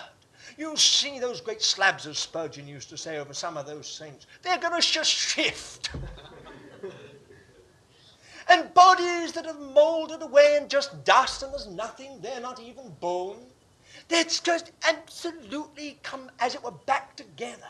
[0.57, 4.27] You see those great slabs, as Spurgeon used to say over some of those saints.
[4.41, 5.91] They're going to just shift.
[8.49, 12.91] and bodies that have molded away and just dust and there's nothing, they're not even
[12.99, 13.45] bone.
[14.07, 17.63] That's just absolutely come, as it were, back together.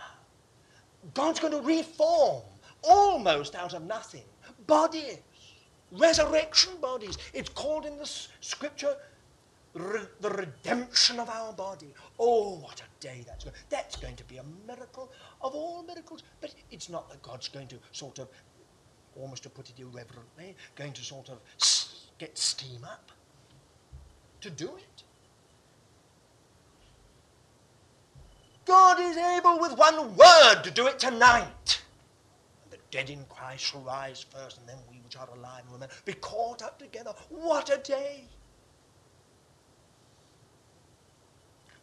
[1.13, 2.43] God's going to reform
[2.81, 4.23] almost out of nothing
[4.67, 5.17] bodies,
[5.91, 7.17] resurrection bodies.
[7.33, 8.09] It's called in the
[8.41, 8.95] scripture
[9.73, 11.93] re- the redemption of our body.
[12.19, 13.55] Oh, what a day that's going.
[13.69, 16.23] That's going to be a miracle of all miracles.
[16.41, 18.29] But it's not that God's going to sort of
[19.19, 21.39] almost to put it irreverently, going to sort of
[22.17, 23.11] get steam up
[24.41, 25.03] to do it.
[28.65, 31.81] God is able with one word to do it tonight.
[32.63, 35.73] And the dead in Christ shall rise first, and then we which are alive and
[35.73, 37.13] remain be caught up together.
[37.29, 38.23] What a day!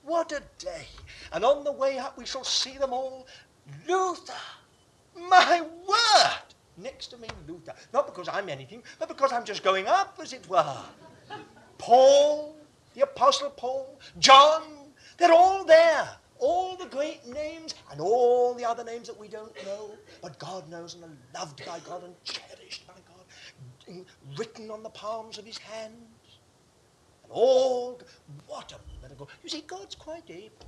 [0.02, 0.86] What a day!
[1.32, 3.26] And on the way up we shall see them all.
[3.86, 4.32] Luther,
[5.14, 6.49] my word!
[6.82, 7.74] Next to me Luther.
[7.92, 10.76] Not because I'm anything, but because I'm just going up, as it were.
[11.78, 12.56] Paul,
[12.94, 14.62] the Apostle Paul, John,
[15.18, 16.08] they're all there.
[16.38, 19.90] All the great names and all the other names that we don't know,
[20.22, 24.06] but God knows and are loved by God and cherished by God,
[24.38, 26.38] written on the palms of his hands.
[27.24, 28.00] And all,
[28.46, 29.28] what a miracle.
[29.42, 30.66] You see, God's quite able.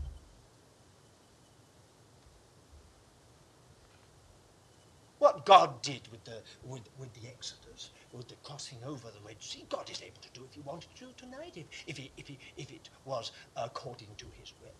[5.22, 9.40] What God did with the, with, with the Exodus, with the crossing over the Red
[9.40, 12.26] Sea, God is able to do if he wanted to tonight, if, if, he, if,
[12.26, 14.72] he, if it was according to his will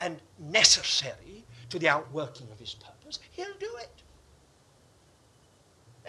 [0.00, 4.04] and necessary to the outworking of his purpose, he'll do it.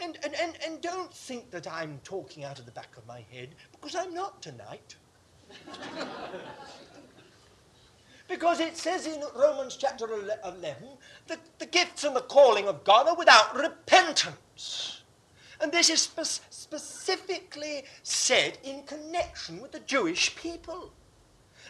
[0.03, 3.25] And, and, and, and don't think that I'm talking out of the back of my
[3.32, 4.97] head, because I'm not tonight.
[8.28, 10.75] Because it says in Romans chapter 11
[11.28, 15.01] that the gifts and the calling of God are without repentance.
[15.61, 20.91] And this is spe- specifically said in connection with the Jewish people.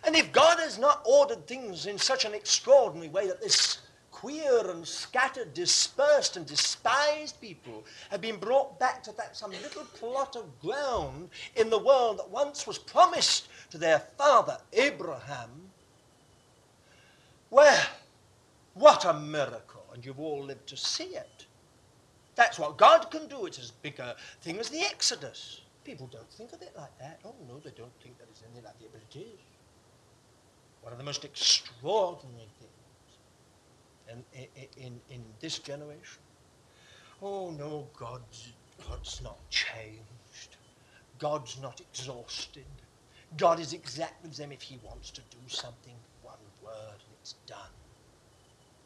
[0.03, 3.79] And if God has not ordered things in such an extraordinary way that this
[4.11, 9.83] queer and scattered, dispersed and despised people have been brought back to that some little
[9.93, 15.66] plot of ground in the world that once was promised to their father Abraham,
[17.49, 17.85] Well,
[18.73, 21.45] what a miracle, and you've all lived to see it.
[22.35, 23.45] That's what God can do.
[23.45, 25.61] It's as big a thing as the Exodus.
[25.83, 27.19] People don't think of it like that.
[27.25, 29.39] Oh, no, they don't think that it's anything like it, but it is.
[30.81, 32.77] One of the most extraordinary things
[34.33, 36.21] in, in, in, this generation.
[37.21, 38.53] Oh, no, God's,
[38.87, 40.57] God's not changed.
[41.19, 42.65] God's not exhausted.
[43.35, 45.95] God is exact with them if he wants to do something,
[47.27, 47.57] it's done.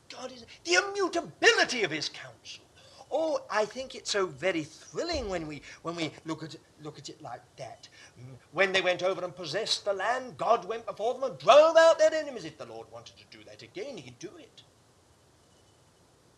[0.10, 2.64] God is the immutability of his counsel.
[3.12, 7.10] Oh, I think it's so very thrilling when we when we look at look at
[7.10, 7.88] it like that.
[8.20, 11.76] Mm, when they went over and possessed the land, God went before them and drove
[11.78, 12.46] out their enemies.
[12.46, 14.64] If the Lord wanted to do that again, He'd do it.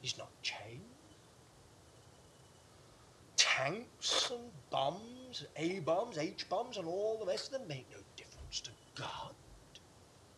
[0.02, 0.82] He's not changed.
[3.38, 8.00] Tanks and bombs, A bombs, H bombs, and all the rest of them make no
[8.18, 9.36] difference to God.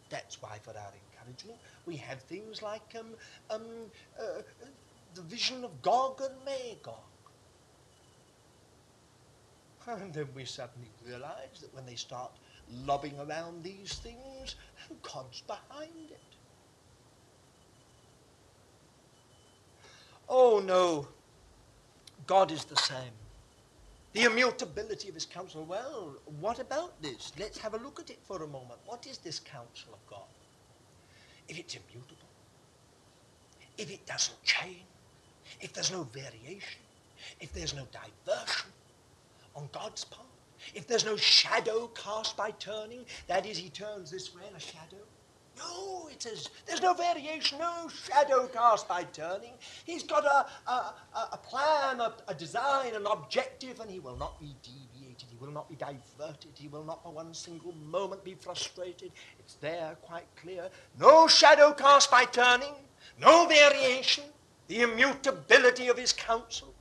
[0.09, 3.07] That's why, for our encouragement, we have things like um,
[3.49, 3.63] um,
[4.19, 4.41] uh,
[5.15, 6.95] the vision of Gog and Magog.
[9.87, 12.31] And then we suddenly realize that when they start
[12.85, 14.55] lobbing around these things,
[15.01, 16.19] God's behind it.
[20.27, 21.07] Oh no,
[22.25, 23.24] God is the same.
[24.15, 25.65] The immutability of his counsel.
[25.65, 27.33] Well, what about this?
[27.37, 28.79] Let's have a look at it for a moment.
[28.85, 30.31] What is this counsel of God?
[31.49, 32.29] If it's immutable,
[33.77, 34.85] if it doesn't change,
[35.59, 36.81] if there's no variation,
[37.41, 38.71] if there's no diversion
[39.53, 40.25] on God's part,
[40.73, 44.61] if there's no shadow cast by turning, that is, he turns this way and a
[44.61, 45.03] shadow.
[45.57, 49.53] No, it says there's no variation, no shadow cast by turning.
[49.85, 50.93] He's got a, a,
[51.33, 55.27] a plan, a, a design, an objective, and he will not be deviated.
[55.29, 56.51] He will not be diverted.
[56.55, 59.11] He will not for one single moment be frustrated.
[59.39, 60.69] It's there quite clear.
[60.99, 62.73] No shadow cast by turning,
[63.19, 64.25] no variation,
[64.67, 66.73] the immutability of his counsel.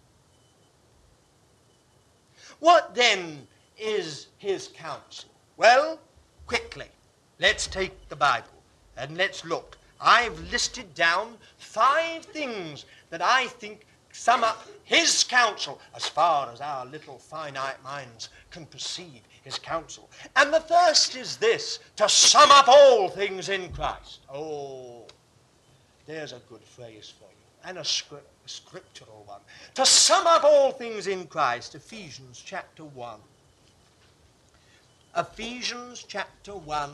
[2.61, 3.47] What then
[3.79, 5.29] is his counsel?
[5.57, 6.01] Well,
[6.47, 6.87] quickly,
[7.39, 8.54] let's take the Bible
[8.97, 9.79] and let's look.
[10.01, 16.61] I've listed down five things that I think sum up his counsel as far as
[16.61, 20.09] our little finite minds can perceive his counsel.
[20.37, 24.21] And the first is this to sum up all things in Christ.
[24.33, 25.07] Oh,
[26.07, 29.41] there's a good phrase for you and a, script, a scriptural one.
[29.75, 33.19] To sum up all things in Christ, Ephesians chapter 1.
[35.17, 36.91] Ephesians chapter 1,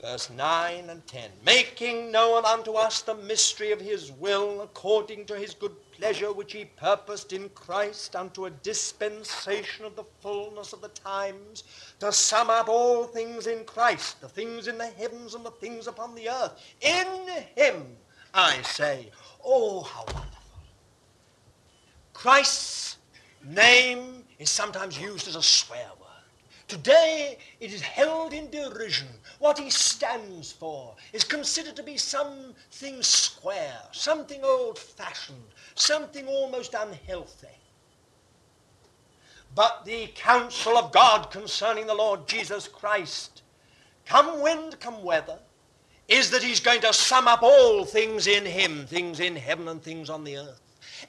[0.00, 1.30] verse 9 and 10.
[1.44, 6.52] Making known unto us the mystery of his will, according to his good pleasure, which
[6.52, 11.64] he purposed in Christ unto a dispensation of the fullness of the times,
[12.00, 15.86] to sum up all things in Christ, the things in the heavens and the things
[15.86, 16.52] upon the earth.
[16.80, 17.06] In
[17.54, 17.86] him
[18.34, 19.10] I say,
[19.44, 20.26] oh, how wonderful.
[22.12, 22.98] Christ's
[23.44, 26.05] name is sometimes used as a swear word.
[26.68, 29.08] Today it is held in derision.
[29.38, 35.44] What he stands for is considered to be something square, something old-fashioned,
[35.76, 37.48] something almost unhealthy.
[39.54, 43.42] But the counsel of God concerning the Lord Jesus Christ,
[44.04, 45.38] come wind, come weather,
[46.08, 49.82] is that he's going to sum up all things in him, things in heaven and
[49.82, 50.65] things on the earth.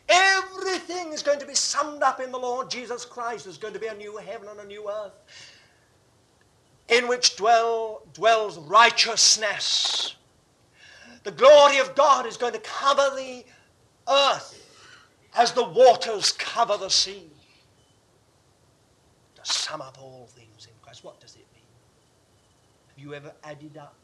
[0.10, 3.45] Everything is going to be summed up in the Lord Jesus Christ.
[3.45, 5.14] There's going to be a new heaven and a new earth
[6.89, 10.16] in which dwell, dwells righteousness.
[11.24, 13.43] The glory of God is going to cover the
[14.10, 14.64] earth
[15.36, 17.30] as the waters cover the sea.
[19.36, 21.04] To sum up all things in Christ.
[21.04, 21.64] What does it mean?
[22.88, 23.95] Have you ever added up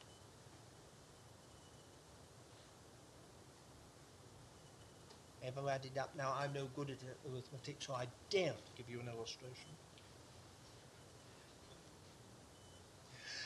[5.44, 6.10] ever added up.
[6.18, 6.98] Now, I'm no good at
[7.32, 9.70] arithmetic, so I daren't give you an illustration.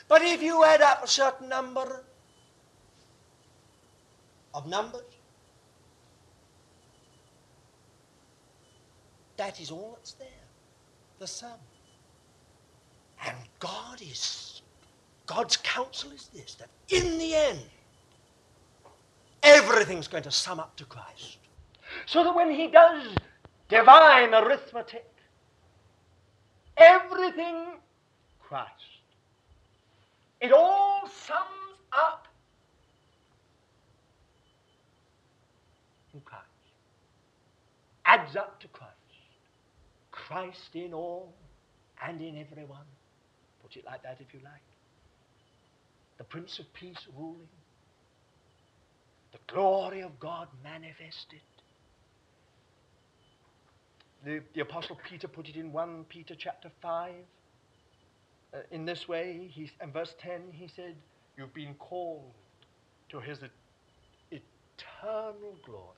[0.08, 2.04] But if you add up a certain number
[4.54, 5.02] of numbers,
[9.36, 10.28] that is all that's there,
[11.18, 11.50] the sum.
[13.26, 14.62] And God is,
[15.26, 17.60] God's counsel is this, that in the end,
[19.42, 21.37] everything's going to sum up to Christ.
[22.06, 23.18] So that when he does
[23.68, 25.06] divine arithmetic,
[26.76, 27.66] everything
[28.40, 28.72] Christ.
[30.40, 32.28] It all sums up
[36.14, 36.44] in Christ.
[38.06, 38.92] Adds up to Christ.
[40.12, 41.34] Christ in all
[42.06, 42.86] and in everyone.
[43.62, 44.62] Put it like that if you like.
[46.18, 47.48] The Prince of Peace ruling.
[49.32, 51.40] the glory of God manifested.
[54.24, 57.12] The, the Apostle Peter put it in 1 Peter chapter 5.
[58.52, 60.96] Uh, in this way, he, in verse 10, he said,
[61.36, 62.32] You've been called
[63.10, 63.50] to his et-
[64.32, 65.94] eternal glory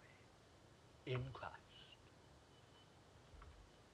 [1.06, 1.54] in Christ.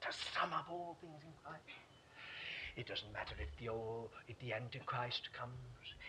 [0.01, 1.63] To sum up all things in Christ.
[2.75, 5.53] It doesn't matter if the old, if the Antichrist comes.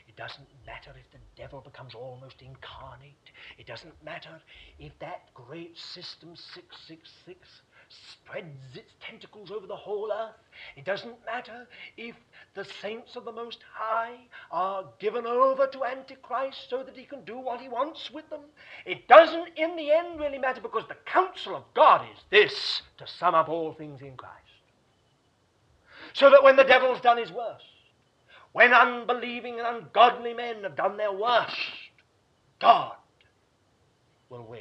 [0.07, 3.31] It doesn't matter if the devil becomes almost incarnate.
[3.57, 4.41] It doesn't matter
[4.79, 10.37] if that great system 666 spreads its tentacles over the whole earth.
[10.77, 11.67] It doesn't matter
[11.97, 12.15] if
[12.55, 14.17] the saints of the Most High
[14.51, 18.41] are given over to Antichrist so that he can do what he wants with them.
[18.85, 23.07] It doesn't, in the end, really matter because the counsel of God is this to
[23.07, 24.35] sum up all things in Christ.
[26.13, 27.65] So that when the devil's done his worst,
[28.53, 31.57] when unbelieving and ungodly men have done their worst,
[32.61, 32.95] God
[34.31, 34.61] will win.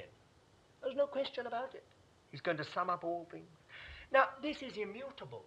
[0.83, 1.83] There's no question about it.
[2.37, 3.49] He's going to sum up all things.
[4.13, 5.43] Now, this is immutable.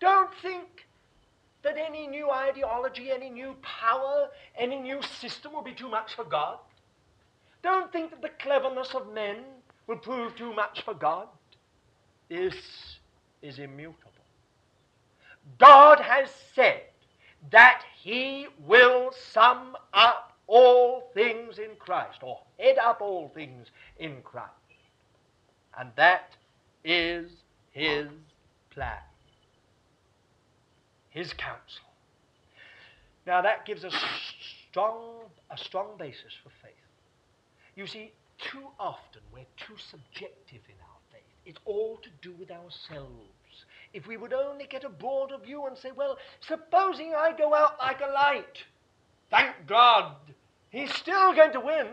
[0.00, 0.66] Don't think
[1.62, 6.24] that any new ideology, any new power, any new system will be too much for
[6.24, 6.58] God.
[7.62, 9.44] Don't think that the cleverness of men
[9.86, 11.28] will prove too much for God.
[12.28, 12.56] This
[13.42, 14.10] is immutable.
[15.56, 16.82] God has said
[17.52, 23.68] that He will sum up all things in Christ, or head up all things
[24.00, 24.50] in Christ.
[25.78, 26.30] And that
[26.84, 27.30] is
[27.72, 28.08] His
[28.70, 28.98] plan,
[31.10, 31.84] His counsel.
[33.26, 33.94] Now that gives us
[34.70, 36.72] strong, a strong basis for faith.
[37.74, 41.22] You see, too often we're too subjective in our faith.
[41.44, 43.64] It's all to do with ourselves.
[43.92, 47.76] If we would only get a broader view and say, well, supposing I go out
[47.78, 48.64] like a light,
[49.30, 50.14] thank God,
[50.70, 51.86] he's still going to win.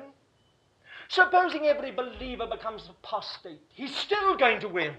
[1.10, 4.94] Supposing every believer becomes apostate, he's still going to win.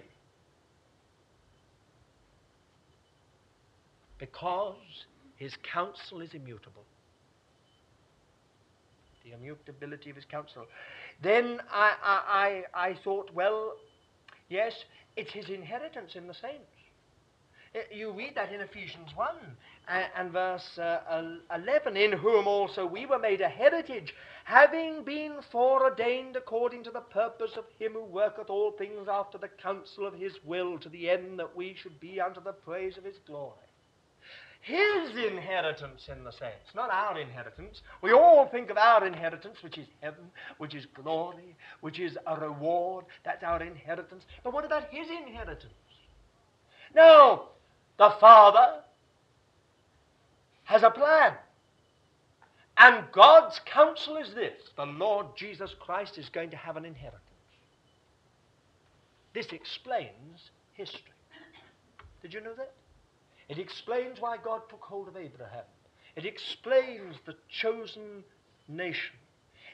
[4.19, 4.77] Because
[5.37, 6.85] his counsel is immutable.
[9.25, 10.67] The immutability of his counsel.
[11.23, 13.75] Then I, I, I, I thought, well,
[14.49, 14.73] yes,
[15.17, 16.71] it's his inheritance in the saints.
[17.75, 19.29] Uh, you read that in Ephesians 1
[19.89, 24.15] and, verse uh, 11, in whom also we were made a heritage,
[24.45, 29.49] having been foreordained according to the purpose of him who worketh all things after the
[29.63, 33.05] counsel of his will, to the end that we should be unto the praise of
[33.05, 33.59] his glory.
[34.63, 37.83] His inheritance in the saints, not our inheritance.
[38.01, 42.41] We all think of our inheritance, which is heaven, which is glory, which is a
[42.41, 43.05] reward.
[43.27, 44.25] That's our inheritance.
[44.43, 45.75] But what about his inheritance?
[46.97, 47.49] No,
[47.99, 48.84] the Father
[50.65, 51.35] has a plan.
[52.77, 57.21] And God's counsel is this the Lord Jesus Christ is going to have an inheritance.
[59.33, 61.13] This explains history.
[62.23, 62.73] Did you know that?
[63.49, 65.65] It explains why God took hold of Abraham.
[66.17, 68.25] It explains the chosen
[68.69, 69.17] nation.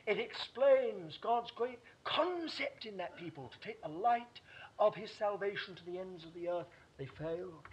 [0.07, 4.41] It explains God's great concept in that people to take the light
[4.79, 6.67] of his salvation to the ends of the earth.
[6.99, 7.69] They failed.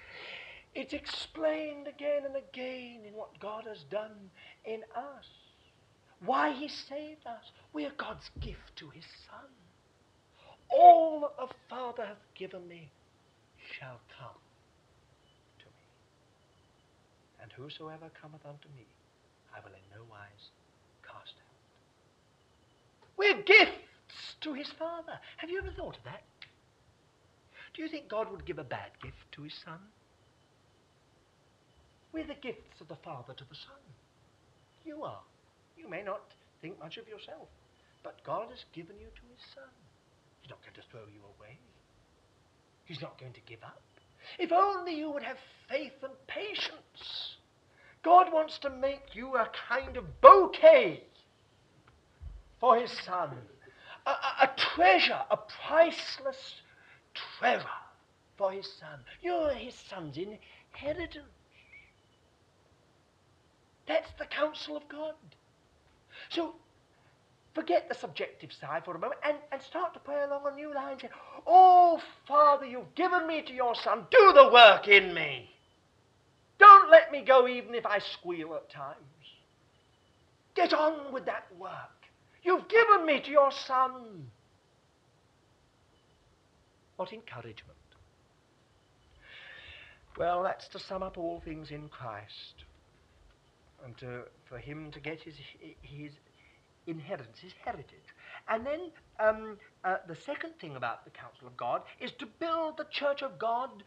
[0.78, 4.30] It's explained again and again in what God has done
[4.64, 5.26] in us.
[6.24, 7.52] Why he saved us.
[7.74, 9.50] We are God's gift to his Son.
[10.70, 12.92] All that the Father hath given me
[13.80, 14.38] shall come
[15.58, 15.88] to me.
[17.42, 18.86] And whosoever cometh unto me,
[19.56, 20.52] I will in no wise
[21.02, 21.58] cast out.
[23.18, 25.20] We're gifts to his Father.
[25.38, 26.22] Have you ever thought of that?
[27.74, 29.80] Do you think God would give a bad gift to his Son?
[32.14, 33.82] We're the gifts of the Father to the Son.
[34.86, 35.22] You are.
[35.78, 36.22] You may not
[36.62, 37.48] think much of yourself,
[38.04, 39.70] but God has given you to his Son.
[40.42, 41.58] He's not going to throw you away.
[42.86, 43.82] He's not going to give up.
[44.40, 45.38] If only you would have
[45.70, 47.36] faith and patience.
[48.04, 51.04] God wants to make you a kind of bouquet
[52.60, 53.32] for his Son.
[54.06, 55.38] A, a, a treasure, a
[55.68, 56.62] priceless
[57.14, 57.66] treasure
[58.38, 59.00] for his Son.
[59.22, 61.26] You're his Son's inheritance.
[63.88, 65.16] That's the counsel of God.
[66.30, 66.56] So
[67.54, 70.74] forget the subjective side for a moment and, and start to pray along a new
[70.74, 71.00] line.
[71.00, 71.10] Say,
[71.46, 74.06] Oh, Father, you've given me to your Son.
[74.12, 75.50] Do the work in me.
[76.60, 78.98] Don't let me go even if I squeal at times.
[80.56, 81.72] Get on with that work.
[82.44, 84.28] You've given me to your Son.
[86.98, 87.78] What encouragement.
[90.18, 92.66] Well, that's to sum up all things in Christ
[93.84, 95.36] and to, for him to get his,
[95.82, 96.12] his
[96.88, 98.14] inheritance, his heritage.
[98.50, 102.78] And then um, uh, the second thing about the counsel of God is to build
[102.78, 103.84] the church of God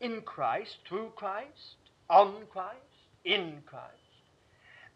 [0.00, 1.76] in Christ, through Christ,
[2.08, 2.78] on Christ,
[3.24, 4.22] in Christ,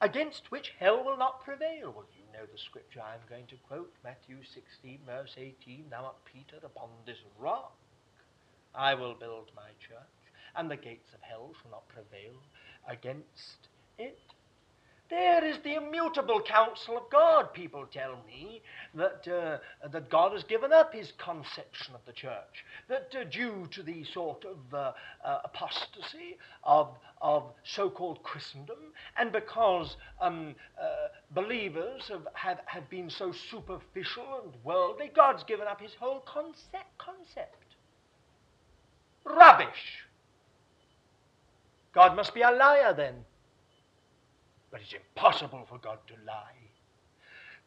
[0.00, 1.92] against which hell will not prevail.
[1.94, 5.86] Well, you know the scripture I'm going to quote, Matthew 16, verse 18.
[5.90, 7.72] Thou art Peter, upon this rock
[8.74, 9.98] I will build my church,
[10.54, 12.34] and the gates of hell shall not prevail
[12.86, 13.68] against
[13.98, 14.18] it.
[15.10, 17.54] There is the immutable counsel of God.
[17.54, 18.60] People tell me
[18.94, 23.66] that, uh, that God has given up his conception of the church, that uh, due
[23.70, 24.92] to the sort of uh,
[25.24, 32.90] uh apostasy of, of so called Christendom, and because um, uh, believers have, have, have
[32.90, 36.98] been so superficial and worldly, God's given up his whole concept.
[36.98, 37.76] concept.
[39.24, 40.04] Rubbish!
[41.94, 43.14] God must be a liar then.
[44.70, 46.68] But it's impossible for God to lie.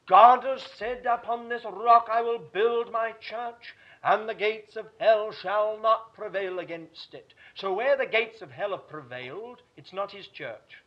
[0.08, 4.86] God has said, Upon this rock I will build my church, and the gates of
[5.00, 7.34] hell shall not prevail against it.
[7.56, 10.84] So, where the gates of hell have prevailed, it's not his church.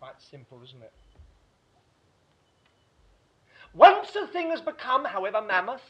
[0.00, 0.92] Quite simple, isn't it?
[3.72, 5.82] Once a thing has become, however mammoth,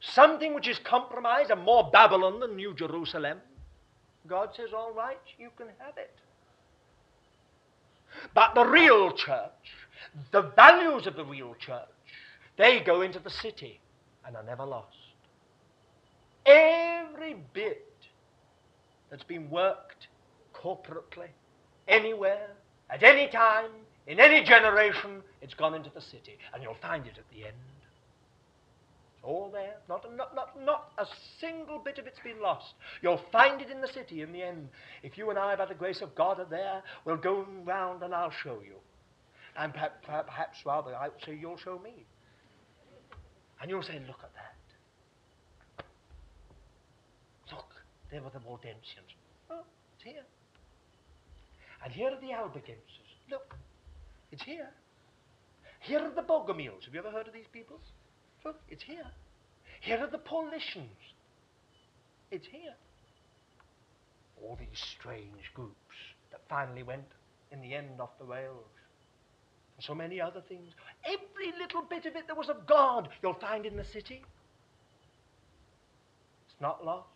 [0.00, 3.38] something which is compromised and more Babylon than New Jerusalem,
[4.26, 6.14] God says, All right, you can have it.
[8.34, 9.50] But the real church,
[10.30, 11.88] the values of the real church,
[12.56, 13.80] they go into the city
[14.26, 14.96] and are never lost.
[16.46, 17.84] Every bit
[19.10, 20.08] that's been worked
[20.54, 21.28] corporately,
[21.86, 22.50] anywhere,
[22.90, 23.70] at any time,
[24.06, 26.38] in any generation, it's gone into the city.
[26.54, 27.56] And you'll find it at the end.
[29.22, 29.74] All there.
[29.88, 31.06] Not, not, not, not a
[31.40, 32.74] single bit of it's been lost.
[33.02, 34.68] You'll find it in the city in the end.
[35.02, 38.14] If you and I, by the grace of God, are there, we'll go round and
[38.14, 38.76] I'll show you.
[39.56, 42.06] And perhaps, perhaps rather, I would say you'll show me.
[43.60, 45.84] And you'll say, look at that.
[47.50, 47.66] Look,
[48.12, 49.16] there were the Waldensians.
[49.50, 49.64] Oh,
[49.94, 50.22] it's here.
[51.84, 53.08] And here are the Albigenses.
[53.30, 53.56] Look,
[54.30, 54.70] it's here.
[55.80, 56.84] Here are the Bogomils.
[56.84, 57.80] Have you ever heard of these people?
[58.44, 59.06] Look, it's here.
[59.80, 60.88] Here are the Paulicians.
[62.30, 62.74] It's here.
[64.42, 65.74] All these strange groups
[66.30, 67.04] that finally went
[67.50, 68.64] in the end off the rails.
[69.76, 70.72] And so many other things.
[71.04, 74.22] Every little bit of it that was of God, you'll find in the city.
[76.46, 77.08] It's not lost.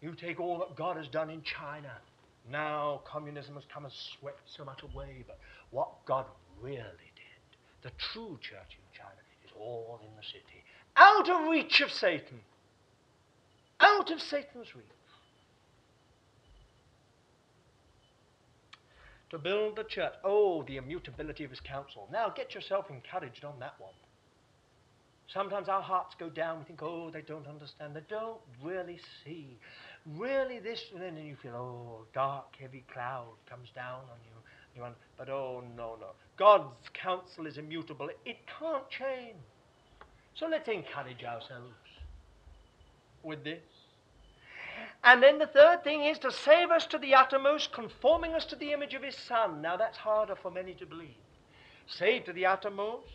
[0.00, 1.92] You take all that God has done in China.
[2.50, 5.38] Now communism has come and swept so much away, but
[5.70, 6.24] what God
[6.62, 9.20] really did, the true church in China,
[9.58, 10.64] all in the city,
[10.96, 12.40] out of reach of Satan,
[13.80, 14.84] out of Satan's reach.
[19.30, 20.14] To build the church.
[20.24, 22.08] Oh, the immutability of his counsel.
[22.10, 23.92] Now get yourself encouraged on that one.
[25.26, 26.60] Sometimes our hearts go down.
[26.60, 27.94] We think, oh, they don't understand.
[27.94, 29.58] They don't really see.
[30.16, 34.37] Really, this, and then you feel, oh, dark, heavy cloud comes down on you.
[35.16, 36.08] But oh, no, no.
[36.36, 38.08] God's counsel is immutable.
[38.24, 39.36] It can't change.
[40.34, 41.74] So let's encourage ourselves
[43.22, 43.62] with this.
[45.02, 48.56] And then the third thing is to save us to the uttermost, conforming us to
[48.56, 49.60] the image of His Son.
[49.60, 51.16] Now that's harder for many to believe.
[51.86, 53.06] Save to the uttermost,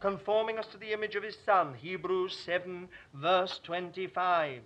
[0.00, 1.74] conforming us to the image of His Son.
[1.74, 4.62] Hebrews 7, verse 25.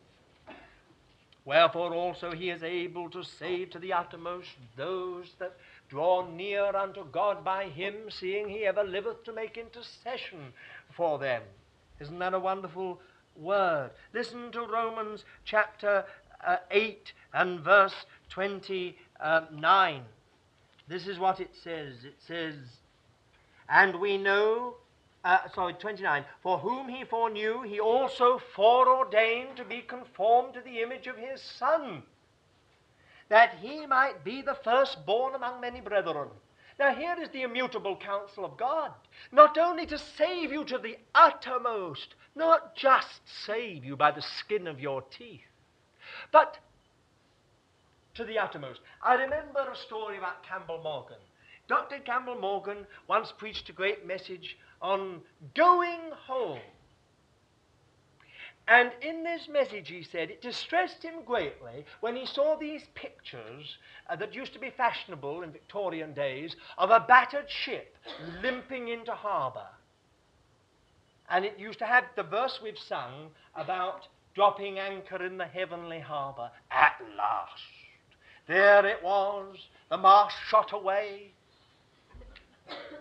[1.45, 5.57] Wherefore also He is able to save to the uttermost those that
[5.89, 10.53] draw near unto God by him, seeing he ever liveth to make intercession
[10.97, 11.43] for them.
[12.01, 13.01] Isn't that a wonderful
[13.37, 13.91] word?
[14.12, 16.05] Listen to Romans chapter
[16.45, 17.95] uh, 8 and verse
[18.30, 20.03] 29.
[20.89, 22.05] This is what it says.
[22.05, 22.57] It says,
[23.68, 24.74] And we know,
[25.24, 30.82] uh, sorry, 29, for whom he foreknew, he also foreordained to be conformed to the
[30.82, 32.03] image of his Son
[33.28, 36.28] that he might be the firstborn among many brethren.
[36.78, 38.92] Now, here is the immutable counsel of God
[39.30, 44.66] not only to save you to the uttermost, not just save you by the skin
[44.66, 45.40] of your teeth,
[46.32, 46.58] but
[48.14, 48.80] to the uttermost.
[49.02, 51.18] I remember a story about Campbell Morgan.
[51.68, 51.98] Dr.
[52.00, 55.20] Campbell Morgan once preached a great message on
[55.54, 56.60] going home.
[58.66, 63.76] And in this message, he said, it distressed him greatly when he saw these pictures
[64.08, 67.94] uh, that used to be fashionable in Victorian days of a battered ship
[68.42, 69.66] limping into harbour.
[71.28, 76.00] And it used to have the verse we've sung about dropping anchor in the heavenly
[76.00, 76.50] harbour.
[76.70, 77.52] At last,
[78.46, 79.56] there it was,
[79.90, 81.32] the mast shot away,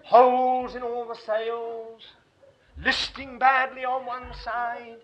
[0.04, 2.02] holes in all the sails,
[2.84, 4.98] listing badly on one side,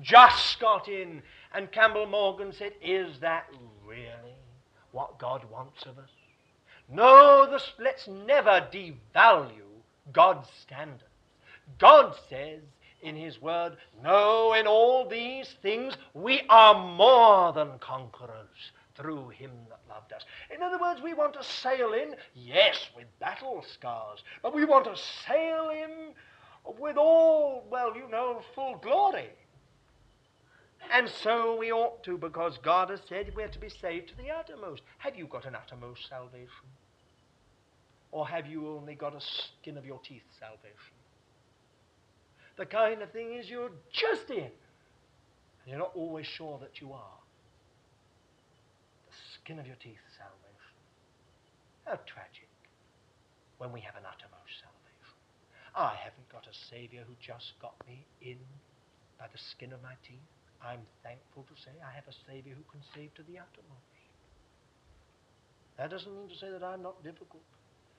[0.00, 1.22] just got in.
[1.54, 3.46] And Campbell Morgan said, Is that
[3.86, 4.36] really
[4.92, 6.10] what God wants of us?
[6.88, 9.50] No, this, let's never devalue
[10.12, 11.04] God's standards.
[11.78, 12.60] God says
[13.02, 19.50] in His Word, No, in all these things we are more than conquerors through Him
[19.68, 20.24] that loved us.
[20.54, 24.84] In other words, we want to sail in, yes, with battle scars, but we want
[24.84, 26.14] to sail in
[26.78, 29.30] with all, well, you know, full glory.
[30.90, 34.30] And so we ought to, because God has said we're to be saved to the
[34.30, 34.82] uttermost.
[34.98, 36.68] Have you got an uttermost salvation?
[38.10, 40.96] Or have you only got a skin of your teeth salvation?
[42.58, 46.92] The kind of thing is you're just in, and you're not always sure that you
[46.92, 47.18] are.
[49.08, 50.76] The skin of your teeth salvation.
[51.86, 52.48] How tragic
[53.56, 55.16] when we have an uttermost salvation.
[55.74, 58.36] I haven't got a Savior who just got me in
[59.18, 60.31] by the skin of my teeth.
[60.64, 63.92] I'm thankful to say I have a Savior who can save to the uttermost.
[65.76, 67.42] That doesn't mean to say that I'm not difficult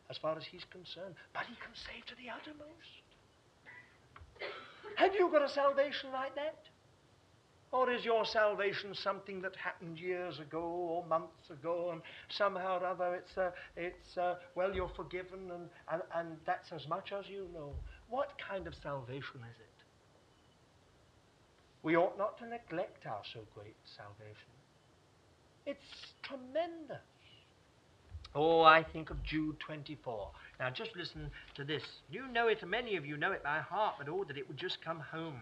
[0.09, 3.03] as far as He's concerned, but He can save to the uttermost.
[4.95, 6.59] Have you got a salvation like that?
[7.73, 12.85] Or is your salvation something that happened years ago or months ago and somehow or
[12.85, 17.27] other it's, uh, it's uh, well, you're forgiven and, and, and that's as much as
[17.27, 17.73] you know?
[18.09, 19.72] What kind of salvation is it?
[21.83, 24.53] We ought not to neglect our so great salvation.
[25.65, 26.97] It's tremendous.
[28.35, 30.29] Oh, I think of Jude 24.
[30.59, 31.83] Now, just listen to this.
[32.09, 34.57] You know it, many of you know it by heart, but oh, that it would
[34.57, 35.41] just come home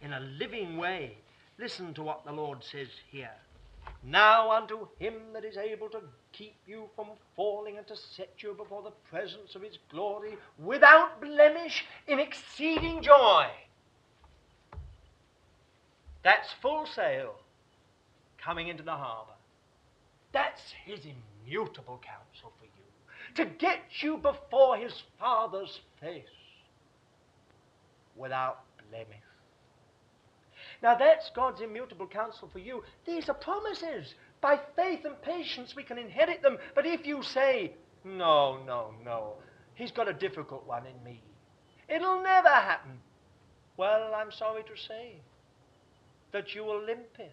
[0.00, 1.16] in a living way.
[1.58, 3.32] Listen to what the Lord says here.
[4.02, 6.00] Now unto him that is able to
[6.32, 11.20] keep you from falling and to set you before the presence of his glory without
[11.20, 13.46] blemish in exceeding joy.
[16.26, 17.36] That's full sail
[18.36, 19.34] coming into the harbour.
[20.32, 23.36] That's his immutable counsel for you.
[23.36, 26.24] To get you before his Father's face
[28.16, 28.58] without
[28.90, 29.22] blemish.
[30.82, 32.82] Now that's God's immutable counsel for you.
[33.06, 34.12] These are promises.
[34.40, 36.58] By faith and patience we can inherit them.
[36.74, 37.74] But if you say,
[38.04, 39.34] no, no, no,
[39.74, 41.22] he's got a difficult one in me,
[41.88, 42.98] it'll never happen.
[43.76, 45.20] Well, I'm sorry to say
[46.32, 47.30] that you will limp in.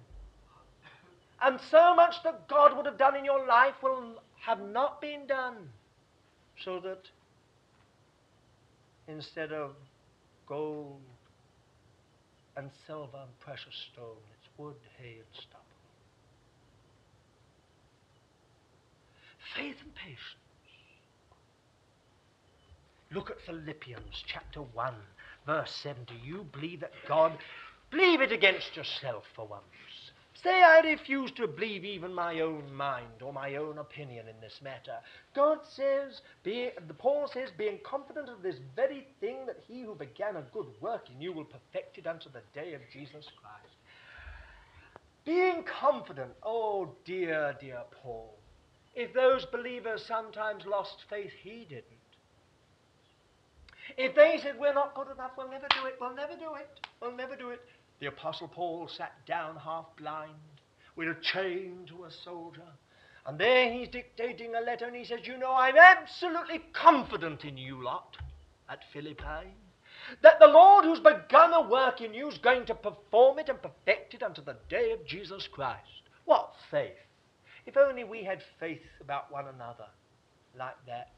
[1.41, 5.28] And so much that God would have done in your life will have not been
[5.28, 5.56] done.
[6.64, 7.02] So that
[9.08, 9.72] instead of
[10.48, 11.02] gold
[12.56, 15.60] and silver and precious stone, it's wood, hay, and stubble.
[19.56, 20.20] Faith and patience.
[23.12, 24.94] Look at Philippians chapter 1,
[25.46, 26.04] verse 7.
[26.06, 27.38] Do you believe that God
[27.94, 29.64] Believe it against yourself for once.
[30.41, 34.60] Say, I refuse to believe even my own mind or my own opinion in this
[34.64, 34.96] matter.
[35.36, 40.38] God says, be, Paul says, being confident of this very thing, that he who began
[40.38, 43.76] a good work in you will perfect it unto the day of Jesus Christ.
[45.24, 48.34] Being confident, oh dear, dear Paul.
[48.96, 51.86] If those believers sometimes lost faith, he didn't.
[53.98, 56.70] If they said, we're not good enough, we'll never do it, we'll never do it,
[57.02, 57.62] we'll never do it,
[58.04, 60.34] the Apostle Paul sat down half blind
[60.97, 62.68] with a chain to a soldier.
[63.26, 67.56] And there he's dictating a letter and he says, You know, I'm absolutely confident in
[67.56, 68.18] you lot
[68.70, 69.56] at Philippi
[70.22, 73.62] that the Lord who's begun a work in you is going to perform it and
[73.62, 76.10] perfect it unto the day of Jesus Christ.
[76.26, 76.91] What faith!
[77.66, 79.88] If only we had faith about one another
[80.60, 81.14] like that.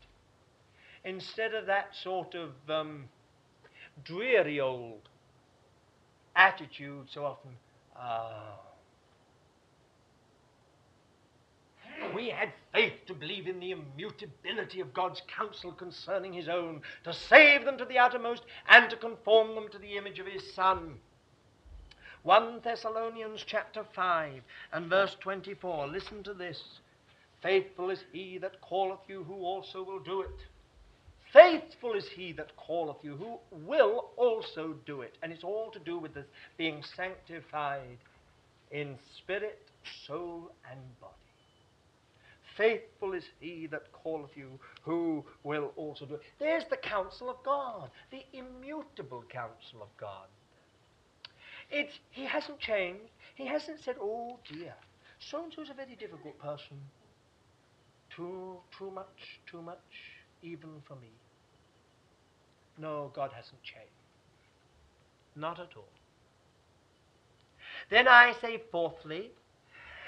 [1.03, 3.05] Instead of that sort of um,
[4.03, 5.09] dreary old
[6.35, 7.51] attitude so often.
[7.99, 8.55] Uh,
[12.13, 17.13] we had faith to believe in the immutability of God's counsel concerning His own, to
[17.13, 20.95] save them to the uttermost, and to conform them to the image of His Son.
[22.23, 24.41] 1 Thessalonians chapter 5
[24.73, 25.87] and verse 24.
[25.87, 26.79] Listen to this.
[27.43, 30.39] Faithful is he that calleth you, who also will do it.
[31.33, 35.17] Faithful is he that calleth you, who will also do it.
[35.21, 36.25] And it's all to do with this
[36.57, 37.97] being sanctified
[38.71, 39.59] in spirit,
[40.07, 41.13] soul, and body.
[42.57, 46.21] Faithful is he that calleth you, who will also do it.
[46.39, 50.27] There's the counsel of God, the immutable counsel of God.
[51.69, 53.09] It's, he hasn't changed.
[53.35, 54.73] He hasn't said, oh dear,
[55.19, 56.77] so and so's a very difficult person.
[58.15, 59.77] Too, too much, too much
[60.45, 61.11] even for me.
[62.77, 63.89] No, God hasn't changed.
[65.35, 65.87] Not at all.
[67.89, 69.31] Then I say, fourthly,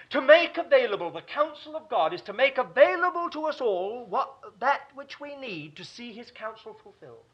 [0.10, 4.30] to make available the counsel of God is to make available to us all what,
[4.60, 7.26] that which we need to see his counsel fulfilled.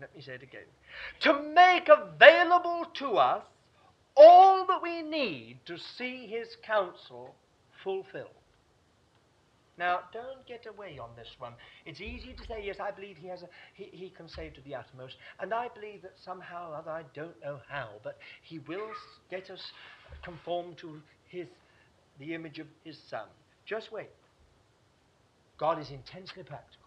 [0.00, 0.62] Let me say it again.
[1.20, 3.42] To make available to us
[4.16, 7.34] all that we need to see his counsel
[7.84, 8.28] fulfilled.
[9.78, 11.54] Now, don't get away on this one.
[11.86, 14.60] It's easy to say, yes, I believe he, has a, he, he can save to
[14.60, 18.58] the uttermost, and I believe that somehow or other, I don't know how, but he
[18.60, 18.90] will
[19.30, 19.62] get us
[20.22, 21.46] conformed to his,
[22.18, 23.26] the image of his Son.
[23.64, 24.10] Just wait.
[25.56, 26.82] God is intensely practical.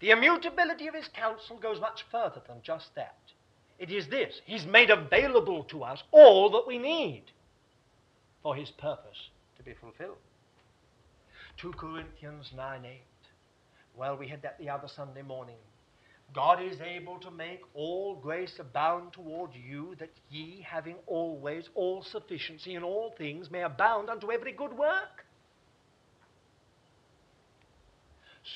[0.00, 3.14] The immutability of his counsel goes much further than just that.
[3.78, 7.24] It is this He's made available to us all that we need
[8.42, 10.18] for his purpose to be fulfilled.
[11.58, 13.00] 2 Corinthians 9 8.
[13.96, 15.56] Well, we had that the other Sunday morning.
[16.34, 22.02] God is able to make all grace abound toward you, that ye, having always all
[22.02, 25.26] sufficiency in all things, may abound unto every good work.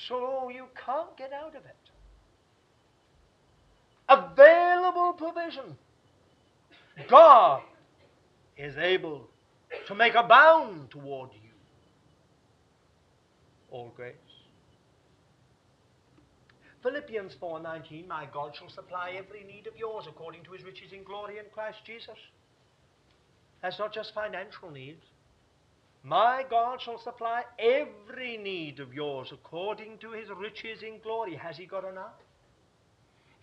[0.07, 1.75] So you can't get out of it.
[4.09, 5.77] Available provision.
[7.07, 7.61] God
[8.57, 9.27] is able
[9.87, 11.46] to make abound toward you
[13.77, 14.15] all grace.
[16.81, 21.03] Philippians 4:19 My God shall supply every need of yours according to his riches in
[21.03, 22.17] glory in Christ Jesus.
[23.61, 25.03] That's not just financial needs.
[26.03, 31.35] My God shall supply every need of yours according to his riches in glory.
[31.35, 32.17] Has he got enough?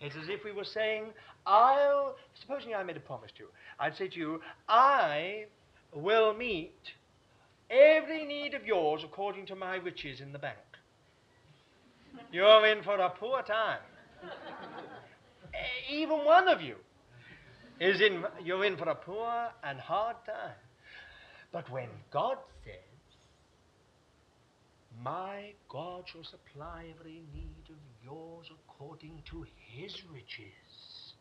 [0.01, 1.13] It's as if we were saying,
[1.45, 5.45] I'll, supposing I made a promise to you, I'd say to you, I
[5.93, 6.75] will meet
[7.69, 10.57] every need of yours according to my riches in the bank.
[12.31, 13.79] You're in for a poor time.
[15.53, 16.75] Eh, even one of you
[17.79, 20.55] is in, you're in for a poor and hard time.
[21.51, 22.73] But when God says,
[25.01, 31.13] My God shall supply every need of yours according to his riches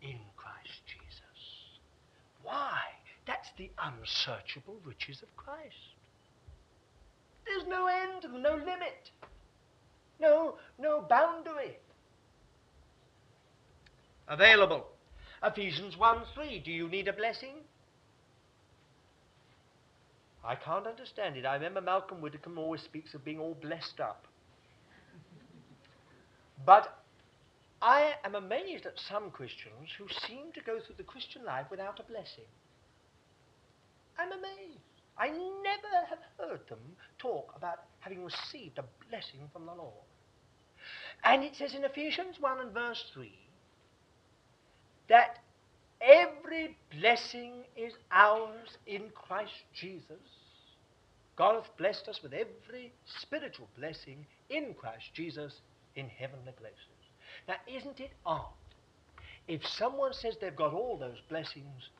[0.00, 1.18] in Christ Jesus.
[2.42, 2.78] Why?
[3.28, 5.92] That's the unsearchable riches of Christ.
[7.44, 9.10] There's no end, no limit,
[10.18, 11.76] no, no boundary.
[14.28, 14.86] Available.
[15.42, 16.58] Ephesians 1 3.
[16.60, 17.56] Do you need a blessing?
[20.42, 21.44] I can't understand it.
[21.44, 24.24] I remember Malcolm Widdecombe always speaks of being all blessed up.
[26.64, 26.98] But
[27.82, 32.00] I am amazed at some Christians who seem to go through the Christian life without
[32.00, 32.44] a blessing.
[34.18, 34.78] I'm amazed.
[35.16, 36.78] I never have heard them
[37.18, 39.92] talk about having received a blessing from the Lord.
[41.24, 43.32] And it says in Ephesians 1 and verse 3
[45.08, 45.38] that
[46.00, 50.16] every blessing is ours in Christ Jesus.
[51.36, 55.60] God hath blessed us with every spiritual blessing in Christ Jesus
[55.96, 56.78] in heavenly places.
[57.46, 58.52] Now, isn't it odd
[59.46, 61.90] if someone says they've got all those blessings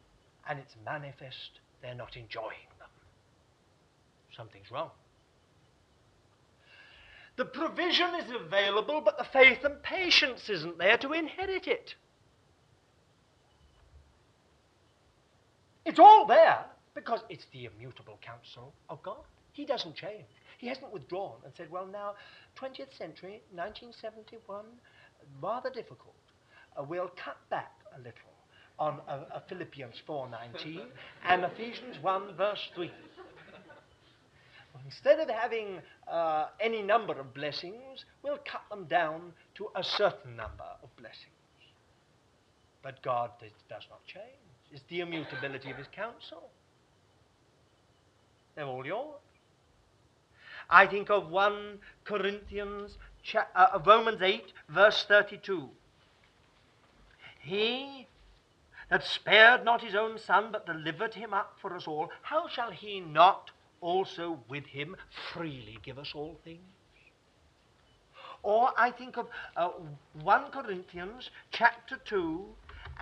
[0.48, 2.88] and it's manifest they're not enjoying them.
[4.36, 4.90] Something's wrong.
[7.36, 11.94] The provision is available, but the faith and patience isn't there to inherit it.
[15.84, 16.64] It's all there
[16.94, 19.24] because it's the immutable counsel of God.
[19.52, 20.26] He doesn't change.
[20.58, 22.14] He hasn't withdrawn and said, well, now,
[22.60, 24.64] 20th century, 1971,
[25.40, 26.14] rather difficult.
[26.76, 28.27] Uh, we'll cut back a little
[28.78, 30.80] on uh, uh, Philippians 4.19
[31.26, 32.90] and Ephesians 1 verse 3.
[34.84, 40.36] Instead of having uh, any number of blessings, we'll cut them down to a certain
[40.36, 41.26] number of blessings.
[42.82, 43.30] But God
[43.68, 44.24] does not change.
[44.72, 46.48] It's the immutability of his counsel.
[48.54, 49.20] They're all yours.
[50.70, 55.68] I think of 1 Corinthians, cha- uh, Romans 8, verse 32.
[57.40, 58.07] He
[58.90, 62.70] that spared not his own son, but delivered him up for us all, how shall
[62.70, 64.96] he not also with him
[65.32, 66.60] freely give us all things?
[68.42, 69.70] Or I think of uh,
[70.22, 72.44] 1 Corinthians chapter 2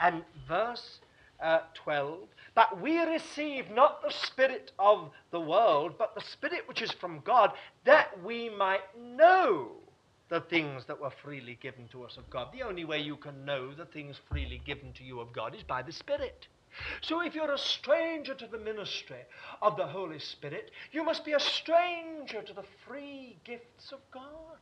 [0.00, 0.98] and verse
[1.40, 2.20] uh, 12.
[2.54, 7.20] But we receive not the spirit of the world, but the spirit which is from
[7.20, 7.52] God,
[7.84, 9.72] that we might know
[10.28, 12.48] the things that were freely given to us of God.
[12.52, 15.62] The only way you can know the things freely given to you of God is
[15.62, 16.48] by the Spirit.
[17.00, 19.24] So if you're a stranger to the ministry
[19.62, 24.58] of the Holy Spirit, you must be a stranger to the free gifts of God.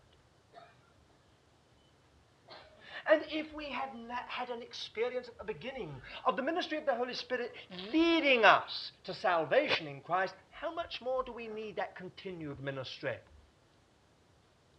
[3.11, 3.91] And if we had
[4.29, 5.95] had an experience at the beginning
[6.25, 7.53] of the ministry of the Holy Spirit
[7.93, 13.17] leading us to salvation in Christ, how much more do we need that continued ministry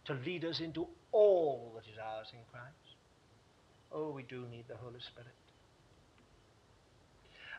[0.06, 2.96] to lead us into all that is ours in Christ?
[3.92, 5.34] Oh, we do need the Holy Spirit.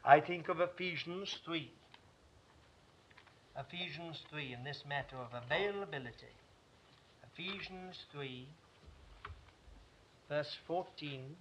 [0.03, 1.71] I think of Ephesians 3.
[3.57, 6.35] Ephesians 3 in this matter of availability.
[7.33, 8.47] Ephesians 3
[10.29, 11.35] verse 14,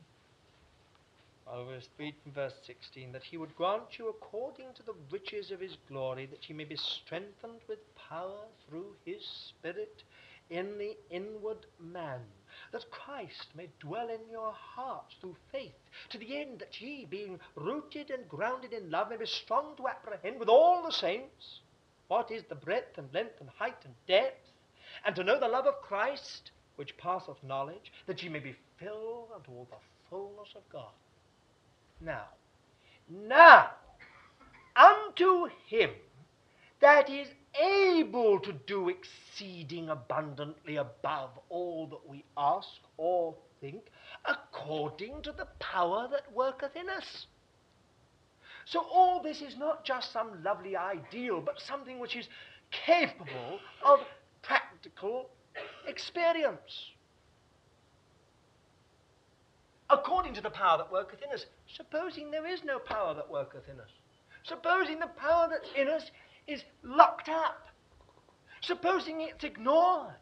[1.47, 5.51] or verse 3 and verse 16, that he would grant you according to the riches
[5.51, 7.79] of his glory, that ye may be strengthened with
[8.09, 10.03] power through his Spirit
[10.51, 12.21] in the inward man,
[12.73, 15.75] that Christ may dwell in your hearts through faith,
[16.11, 19.89] to the end that ye, being rooted and grounded in love, may be strong to
[19.89, 21.61] apprehend with all the saints
[22.09, 24.49] what is the breadth and length and height and depth,
[25.05, 29.29] and to know the love of Christ, which passeth knowledge, that ye may be filled
[29.35, 29.77] unto all the
[30.09, 30.93] fullness of God.
[32.01, 32.27] Now,
[33.09, 33.71] now,
[34.77, 35.91] unto him
[36.81, 37.29] that is
[37.63, 43.83] able to do exceeding abundantly above all that we ask or think,
[44.25, 47.27] according to the power that worketh in us.
[48.65, 52.29] So all this is not just some lovely ideal, but something which is
[52.71, 54.01] capable of
[54.43, 55.31] practical
[55.87, 56.93] experience
[59.91, 61.47] according to the power that worketh in us.
[61.77, 63.91] Supposing there is no power that worketh in us.
[64.45, 66.11] Supposing the power that's in us
[66.47, 67.69] is locked up.
[68.63, 70.15] Supposing it's ignored.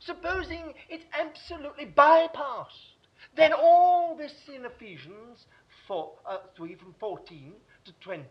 [0.00, 2.94] Supposing it's absolutely bypassed.
[3.36, 5.46] Then all this in Ephesians
[5.88, 7.52] 4, uh, 3 from 14
[7.84, 8.24] to 20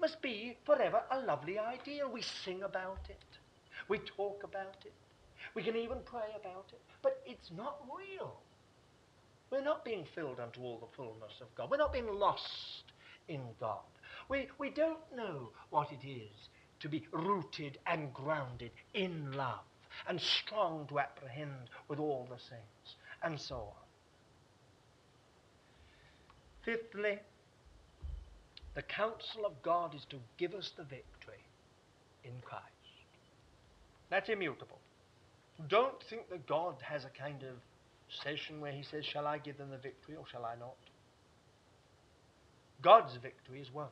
[0.00, 2.10] must be forever a lovely ideal.
[2.12, 3.24] We sing about it.
[3.88, 4.92] We talk about it.
[5.54, 6.80] We can even pray about it.
[7.02, 8.36] But it's not real.
[9.50, 11.70] We're not being filled unto all the fullness of God.
[11.70, 12.84] We're not being lost
[13.28, 13.80] in God.
[14.28, 16.48] We, we don't know what it is
[16.80, 19.64] to be rooted and grounded in love
[20.06, 23.72] and strong to apprehend with all the saints, and so on.
[26.64, 27.18] Fifthly,
[28.74, 31.42] the counsel of God is to give us the victory
[32.24, 32.64] in Christ.
[34.10, 34.78] That's immutable.
[35.68, 37.56] Don't think that God has a kind of
[38.22, 40.76] session where he says, Shall I give them the victory or shall I not?
[42.80, 43.88] God's victory is won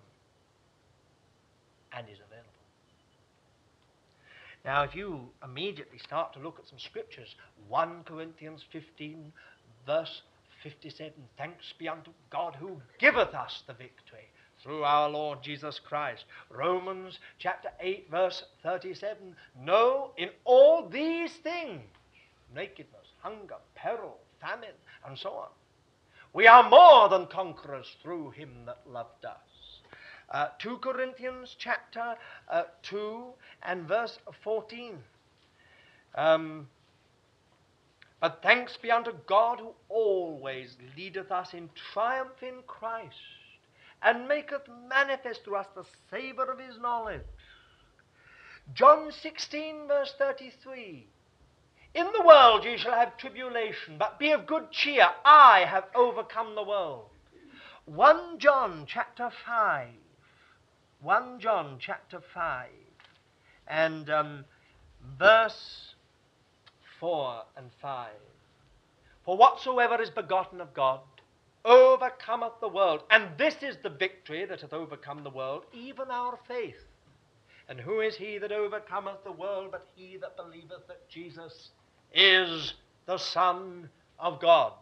[1.93, 2.56] and is available.
[4.67, 7.37] Now, if you immediately start to look at some scriptures,
[7.69, 9.33] 1 Corinthians 15,
[9.87, 10.23] verse
[10.65, 14.29] 57, Thanks be unto God who giveth us the victory
[14.61, 16.25] through our Lord Jesus Christ.
[16.51, 21.83] Romans chapter 8, verse 37, No, in all these things,
[22.53, 24.75] nakedness, hunger, peril, famine,
[25.07, 25.49] and so on.
[26.33, 29.56] We are more than conquerors through him that loved us.
[30.31, 32.17] Uh, 2 Corinthians chapter
[32.51, 33.25] uh, 2
[33.63, 34.99] and verse 14.
[36.17, 36.69] Um,
[38.21, 43.15] but thanks be unto God who always leadeth us in triumph in Christ,
[44.03, 47.23] and maketh manifest to us the savour of his knowledge.
[48.75, 51.07] John 16, verse 33.
[51.95, 55.09] In the world ye shall have tribulation, but be of good cheer.
[55.25, 57.11] I have overcome the world.
[57.85, 59.89] 1 John chapter 5.
[61.07, 62.69] 1 John chapter 5.
[63.69, 64.45] And um,
[65.21, 65.95] verse
[66.99, 68.09] 4 and 5.
[69.25, 70.99] For whatsoever is begotten of God
[71.65, 73.05] overcometh the world.
[73.09, 76.89] And this is the victory that hath overcome the world, even our faith.
[77.69, 81.71] And who is he that overcometh the world but he that believeth that Jesus
[82.13, 82.75] is
[83.07, 83.89] the Son
[84.19, 84.73] of God.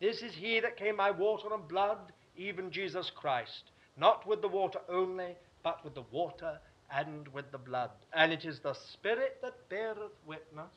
[0.00, 1.98] This is he that came by water and blood,
[2.36, 6.58] even Jesus Christ, not with the water only, but with the water
[6.90, 7.90] and with the blood.
[8.12, 10.72] And it is the Spirit that beareth witness,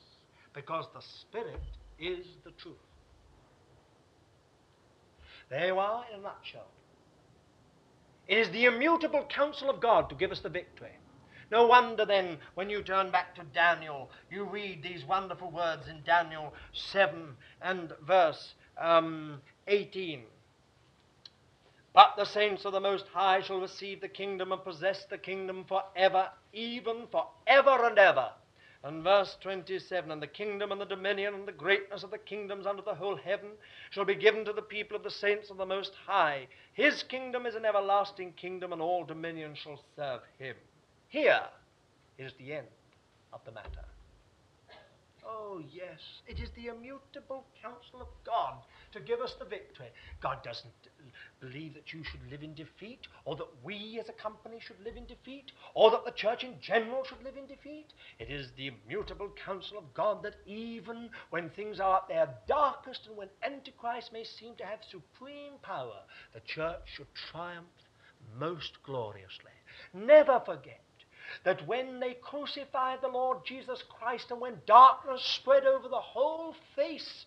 [0.53, 1.61] because the Spirit
[1.99, 2.75] is the truth.
[5.49, 6.67] There you are in a nutshell.
[8.27, 10.91] It is the immutable counsel of God to give us the victory.
[11.49, 16.03] No wonder then, when you turn back to Daniel, you read these wonderful words in
[16.05, 20.23] Daniel 7 and verse um, 18.
[21.97, 25.65] But the saints of the Most High shall receive the kingdom and possess the kingdom
[25.67, 28.29] forever, even forever and ever.
[28.83, 32.67] And verse 27 And the kingdom and the dominion and the greatness of the kingdoms
[32.67, 33.49] under the whole heaven
[33.89, 36.47] shall be given to the people of the saints of the Most High.
[36.73, 40.55] His kingdom is an everlasting kingdom, and all dominion shall serve him.
[41.07, 41.41] Here
[42.19, 42.67] is the end
[43.33, 43.87] of the matter.
[45.25, 48.53] Oh, yes, it is the immutable counsel of God
[48.93, 49.87] to give us the victory.
[50.21, 50.71] God doesn't
[51.39, 54.97] believe that you should live in defeat, or that we as a company should live
[54.97, 57.87] in defeat, or that the church in general should live in defeat.
[58.19, 63.07] It is the immutable counsel of God that even when things are at their darkest
[63.07, 66.01] and when Antichrist may seem to have supreme power,
[66.33, 67.67] the church should triumph
[68.39, 69.51] most gloriously.
[69.93, 70.81] Never forget
[71.43, 76.55] that when they crucified the Lord Jesus Christ and when darkness spread over the whole
[76.75, 77.25] face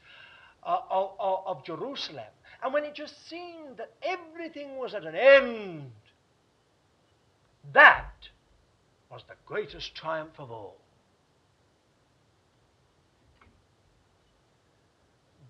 [0.63, 2.25] uh, of, of, of Jerusalem,
[2.63, 5.91] and when it just seemed that everything was at an end,
[7.73, 8.13] that
[9.11, 10.77] was the greatest triumph of all.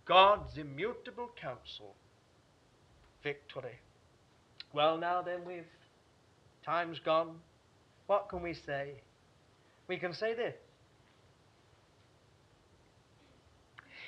[0.05, 1.95] God's immutable counsel,
[3.23, 3.79] victory.
[4.73, 5.65] Well, now then, we've
[6.65, 7.37] time's gone.
[8.07, 8.95] What can we say?
[9.89, 10.55] We can say this.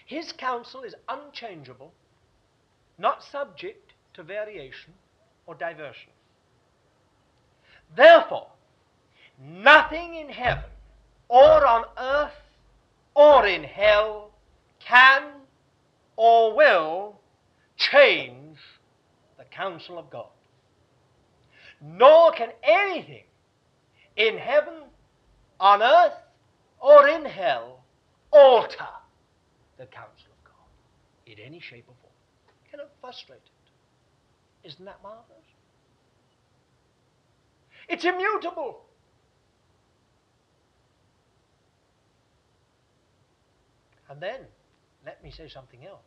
[0.07, 1.93] His counsel is unchangeable,
[3.03, 4.95] not subject to variation
[5.47, 6.13] or diversion.
[7.97, 8.47] Therefore,
[9.39, 10.71] nothing in heaven
[11.29, 12.31] or on earth
[13.15, 14.31] or in hell
[14.79, 15.25] can
[16.17, 17.21] or will
[17.77, 18.59] change
[19.37, 20.31] the counsel of God.
[21.85, 23.25] Nor can anything
[24.17, 24.75] in heaven,
[25.59, 26.13] on earth,
[26.81, 27.83] or in hell
[28.31, 28.95] alter
[29.79, 32.02] the counsel of God in any shape or form.
[32.73, 34.69] Cannot frustrate it.
[34.69, 35.47] Isn't that marvelous?
[37.89, 38.81] It's immutable.
[44.09, 44.41] And then,
[45.07, 46.01] let me say something else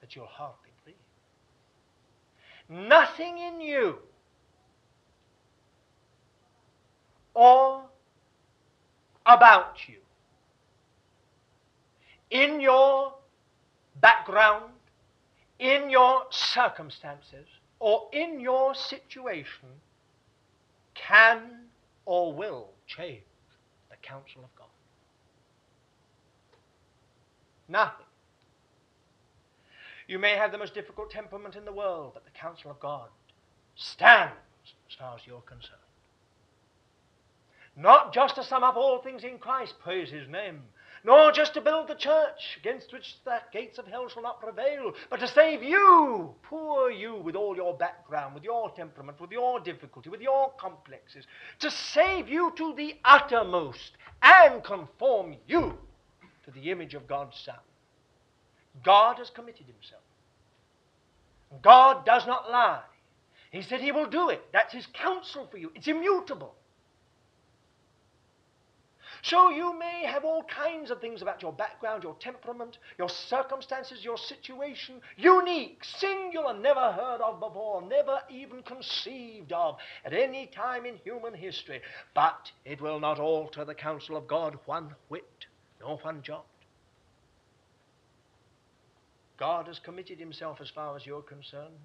[0.00, 0.96] that you'll hardly believe.
[2.88, 3.98] Nothing in you
[7.34, 7.84] or
[9.26, 9.96] about you
[12.30, 13.14] in your
[14.00, 14.72] background,
[15.60, 17.46] in your circumstances,
[17.78, 19.68] or in your situation
[20.94, 21.40] can
[22.06, 23.22] or will change
[23.90, 24.66] the counsel of God.
[27.68, 28.06] Nothing.
[30.08, 33.08] You may have the most difficult temperament in the world, but the counsel of God
[33.76, 34.34] stands
[34.88, 35.76] as far as you're concerned.
[37.76, 40.62] Not just to sum up all things in Christ, praise his name,
[41.04, 44.92] nor just to build the church against which the gates of hell shall not prevail,
[45.08, 49.60] but to save you, poor you, with all your background, with your temperament, with your
[49.60, 51.26] difficulty, with your complexes,
[51.58, 53.92] to save you to the uttermost
[54.22, 55.78] and conform you
[56.44, 57.56] to the image of God's Son.
[58.84, 60.02] God has committed himself.
[61.62, 62.82] God does not lie.
[63.50, 64.42] He said he will do it.
[64.52, 65.72] That's his counsel for you.
[65.74, 66.54] It's immutable.
[69.22, 74.04] So you may have all kinds of things about your background, your temperament, your circumstances,
[74.04, 80.86] your situation, unique, singular, never heard of before, never even conceived of at any time
[80.86, 81.80] in human history.
[82.14, 85.46] But it will not alter the counsel of God one whit,
[85.80, 86.46] nor one jot.
[89.36, 91.78] God has committed himself as far as you're concerned.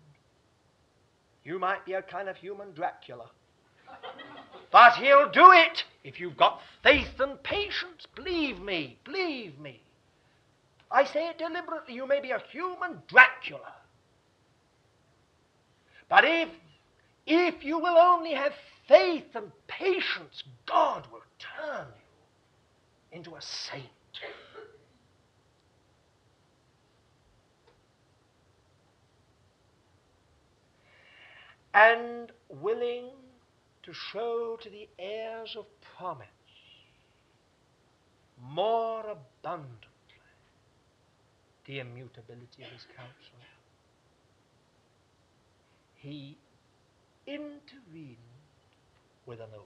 [1.43, 3.29] You might be a kind of human Dracula.
[4.75, 8.05] But he'll do it if you've got faith and patience.
[8.13, 9.81] Believe me, believe me.
[10.91, 11.93] I say it deliberately.
[11.93, 13.73] You may be a human Dracula.
[16.09, 16.49] But if,
[17.25, 18.51] if you will only have
[18.85, 21.87] faith and patience, God will turn
[23.11, 23.85] you into a saint.
[31.73, 33.05] And willing
[33.85, 35.65] to show to the heirs of
[35.97, 36.27] promise
[38.51, 39.89] more abundantly
[41.65, 43.39] the immutability of his counsel.
[45.95, 46.37] He
[47.25, 48.17] intervened
[49.25, 49.63] with an oath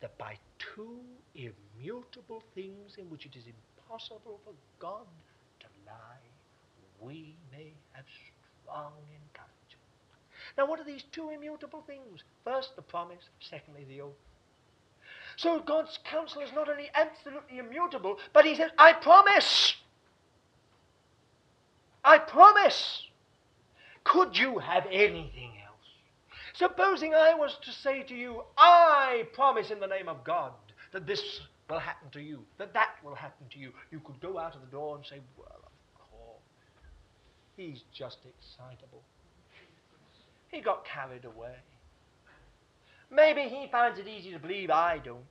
[0.00, 0.98] that by two
[1.34, 5.06] immutable things in which it is impossible for God
[5.60, 6.30] to lie,
[7.00, 8.04] we may have
[8.64, 9.59] strong encouragement.
[10.58, 12.22] Now, what are these two immutable things?
[12.44, 13.22] First, the promise.
[13.40, 14.12] Secondly, the oath.
[15.36, 19.74] So God's counsel is not only absolutely immutable, but He says, I promise.
[22.04, 23.02] I promise.
[24.04, 25.70] Could you have anything else?
[26.54, 30.52] Supposing I was to say to you, I promise in the name of God
[30.92, 33.72] that this will happen to you, that that will happen to you.
[33.90, 36.42] You could go out of the door and say, well, of course,
[37.56, 39.02] he's just excitable.
[40.50, 41.54] He got carried away.
[43.10, 45.24] Maybe he finds it easy to believe I don't.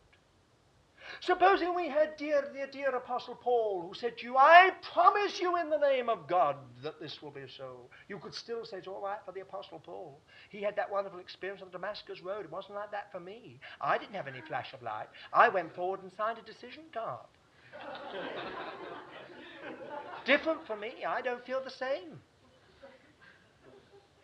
[1.22, 5.58] Supposing we had dear, dear, dear Apostle Paul who said to you, I promise you
[5.58, 7.90] in the name of God that this will be so.
[8.08, 10.20] You could still say it's all right for the Apostle Paul.
[10.50, 12.46] He had that wonderful experience on the Damascus Road.
[12.46, 13.60] It wasn't like that for me.
[13.82, 15.08] I didn't have any flash of light.
[15.34, 17.26] I went forward and signed a decision card.
[20.26, 20.92] Different for me.
[21.08, 22.20] I don't feel the same.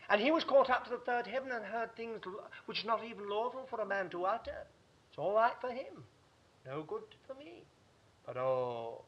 [0.10, 2.22] And he was caught up to the third heaven and heard things
[2.66, 4.66] which are not even lawful for a man to utter.
[5.10, 6.04] It's all right for him.
[6.66, 7.64] No good for me.
[8.26, 9.04] But oh,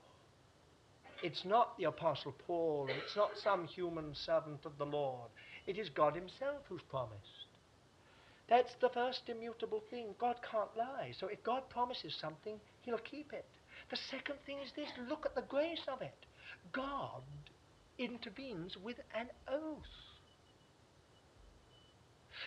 [1.23, 5.29] it's not the Apostle Paul, it's not some human servant of the Lord.
[5.65, 7.45] It is God Himself who's promised.
[8.47, 10.15] That's the first immutable thing.
[10.19, 11.11] God can't lie.
[11.19, 13.45] So if God promises something, He'll keep it.
[13.89, 16.25] The second thing is this look at the grace of it.
[16.71, 17.23] God
[17.97, 20.06] intervenes with an oath.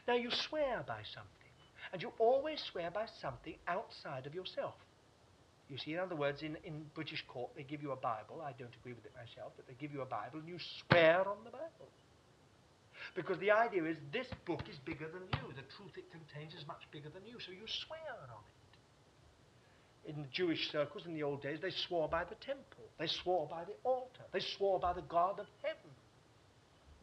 [0.06, 1.52] Now you swear by something,
[1.92, 4.74] and you always swear by something outside of yourself.
[5.70, 8.42] You see, in other words, in, in British court, they give you a Bible.
[8.42, 11.22] I don't agree with it myself, but they give you a Bible and you swear
[11.28, 11.88] on the Bible.
[13.14, 15.54] Because the idea is this book is bigger than you.
[15.54, 20.10] The truth it contains is much bigger than you, so you swear on it.
[20.10, 22.84] In the Jewish circles in the old days, they swore by the temple.
[22.98, 24.26] They swore by the altar.
[24.32, 25.90] They swore by the God of heaven.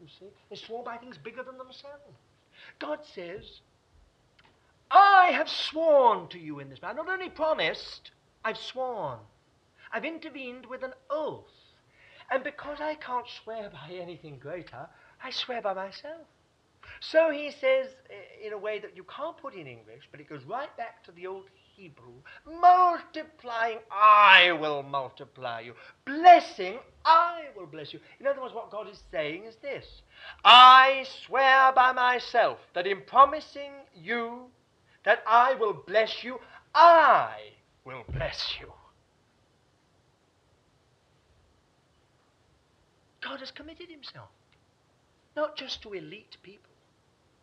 [0.00, 0.28] You see?
[0.50, 2.18] They swore by things bigger than themselves.
[2.78, 3.60] God says,
[4.90, 6.96] I have sworn to you in this matter.
[6.96, 8.10] Not only promised,
[8.44, 9.18] I've sworn.
[9.92, 11.44] I've intervened with an oath.
[12.30, 14.88] And because I can't swear by anything greater,
[15.22, 16.26] I swear by myself.
[17.00, 20.28] So he says, eh, in a way that you can't put in English, but it
[20.28, 21.44] goes right back to the old
[21.78, 22.14] Hebrew
[22.44, 25.74] multiplying, I will multiply you.
[26.04, 28.00] Blessing, I will bless you.
[28.18, 29.86] In other words, what God is saying is this
[30.44, 34.46] I swear by myself that in promising you
[35.04, 36.40] that I will bless you,
[36.74, 37.36] I
[37.84, 38.72] will bless you.
[43.20, 44.30] God has committed himself,
[45.36, 46.72] not just to elite people,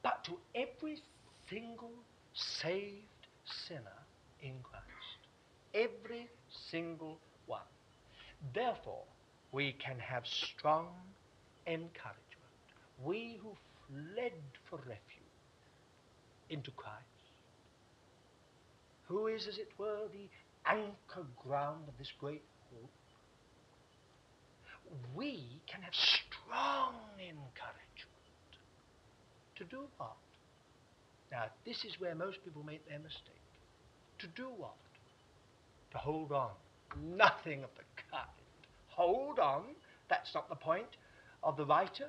[0.03, 1.01] but to every
[1.49, 1.93] single
[2.33, 3.27] saved
[3.67, 3.94] sinner
[4.45, 5.19] in Christ.
[5.73, 6.29] Every
[6.71, 7.61] single one.
[8.53, 9.03] Therefore,
[9.51, 10.87] we can have strong
[11.67, 12.65] encouragement.
[13.03, 13.57] We who
[13.87, 14.33] fled
[14.69, 15.01] for refuge
[16.49, 17.15] into Christ
[19.07, 20.29] who is, as it were, the
[20.65, 22.91] anchor ground of this great hope,
[25.15, 28.51] we can have strong encouragement
[29.55, 30.15] to do what?
[31.31, 33.44] Now, this is where most people make their mistake.
[34.19, 34.75] To do what?
[35.91, 36.51] To hold on.
[37.03, 38.27] Nothing of the kind.
[38.87, 39.63] Hold on.
[40.09, 40.97] That's not the point
[41.43, 42.07] of the writer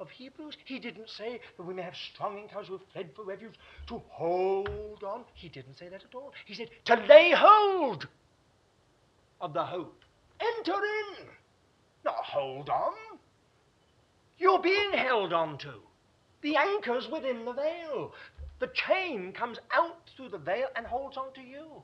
[0.00, 0.56] of Hebrews.
[0.64, 3.54] He didn't say that we may have strong encouragement who have fled for refuge
[3.88, 5.24] to hold on.
[5.34, 6.32] He didn't say that at all.
[6.44, 8.08] He said to lay hold
[9.40, 10.02] of the hope.
[10.40, 11.26] Enter in.
[12.04, 12.92] Not hold on.
[14.38, 15.74] You're being held on to.
[16.42, 18.12] The anchor's within the veil.
[18.60, 21.82] The chain comes out through the veil and holds on to you.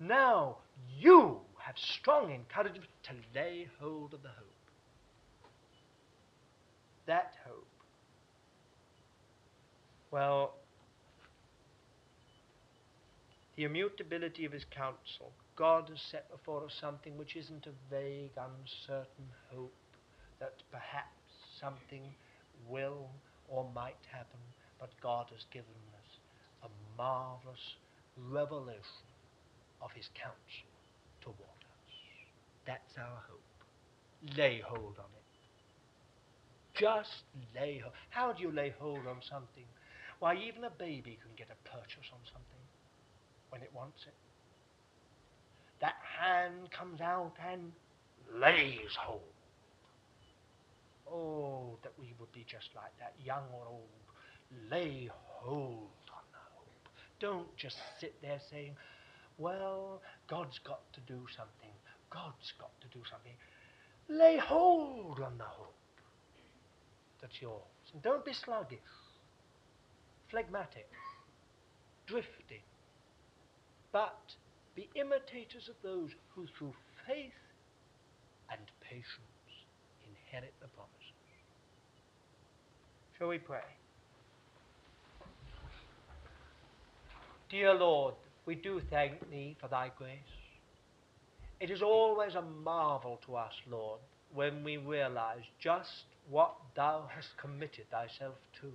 [0.00, 0.58] Now
[0.98, 4.56] you have strong encouragement to lay hold of the hope
[7.06, 7.66] that hope?
[10.10, 10.54] Well,
[13.56, 15.32] the immutability of his counsel.
[15.56, 19.72] God has set before us something which isn't a vague, uncertain hope
[20.38, 21.08] that perhaps
[21.58, 22.02] something
[22.68, 23.08] will
[23.48, 24.40] or might happen,
[24.80, 26.10] but God has given us
[26.64, 27.76] a marvelous
[28.30, 29.06] revelation
[29.82, 30.72] of his counsel
[31.20, 31.92] toward us.
[32.66, 34.36] That's our hope.
[34.36, 35.26] Lay hold on it.
[36.78, 37.24] Just
[37.54, 37.94] lay hold.
[38.10, 39.64] How do you lay hold on something?
[40.18, 42.64] Why, even a baby can get a purchase on something
[43.50, 44.14] when it wants it.
[45.80, 47.72] That hand comes out and
[48.34, 49.35] lays hold.
[51.08, 54.70] Oh, that we would be just like that, young or old.
[54.70, 56.88] Lay hold on the hope.
[57.20, 58.76] Don't just sit there saying,
[59.38, 61.74] well, God's got to do something.
[62.10, 63.34] God's got to do something.
[64.08, 65.74] Lay hold on the hope
[67.20, 67.62] that's yours.
[67.92, 68.78] And don't be sluggish,
[70.30, 70.88] phlegmatic,
[72.06, 72.62] drifting,
[73.92, 74.20] but
[74.74, 76.74] be imitators of those who through
[77.06, 77.32] faith
[78.50, 79.50] and patience
[80.04, 80.95] inherit the promises.
[83.18, 83.60] Shall we pray?
[87.48, 88.14] Dear Lord,
[88.44, 90.10] we do thank thee for thy grace.
[91.58, 94.00] It is always a marvel to us, Lord,
[94.34, 98.70] when we realize just what thou hast committed thyself to.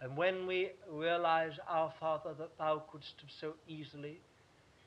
[0.00, 4.20] And when we realize, our Father, that thou couldst have so easily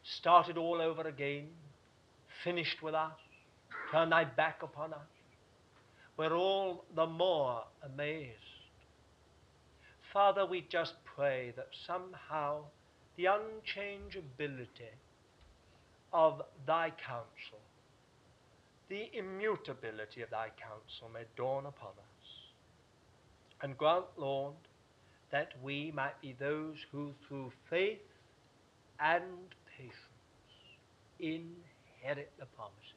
[0.03, 1.47] started all over again,
[2.43, 3.13] finished with us,
[3.91, 5.14] turned thy back upon us,
[6.17, 8.31] we're all the more amazed.
[10.13, 12.61] Father, we just pray that somehow
[13.17, 14.95] the unchangeability
[16.13, 17.59] of thy counsel,
[18.87, 22.27] the immutability of thy counsel may dawn upon us.
[23.61, 24.53] And grant, Lord,
[25.31, 27.99] that we might be those who through faith
[28.99, 29.23] and
[29.77, 29.95] patience
[31.19, 32.94] inherit the promises.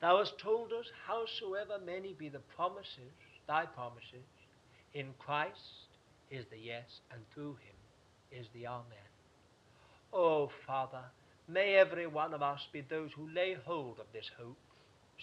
[0.00, 3.12] Thou hast told us, howsoever many be the promises,
[3.46, 4.24] thy promises,
[4.94, 5.88] in Christ
[6.30, 9.10] is the yes, and through him is the Amen.
[10.12, 11.02] Oh, Father,
[11.48, 14.56] may every one of us be those who lay hold of this hope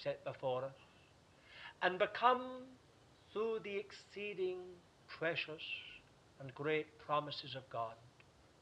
[0.02, 0.76] set before us
[1.82, 2.42] and become,
[3.34, 4.60] through the exceeding
[5.08, 5.62] precious
[6.40, 7.94] and great promises of God,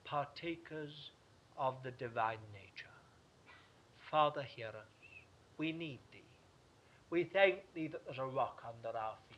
[0.06, 1.12] partakers
[1.58, 2.94] of the divine nature.
[4.10, 4.74] Father, hear us.
[5.58, 6.00] We need.
[7.10, 9.38] We thank thee that there's a rock under our feet.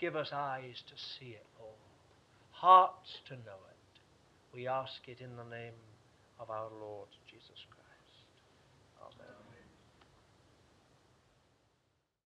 [0.00, 1.74] Give us eyes to see it, Lord,
[2.50, 3.76] hearts to know it.
[4.54, 5.74] We ask it in the name
[6.40, 7.75] of our Lord Jesus Christ.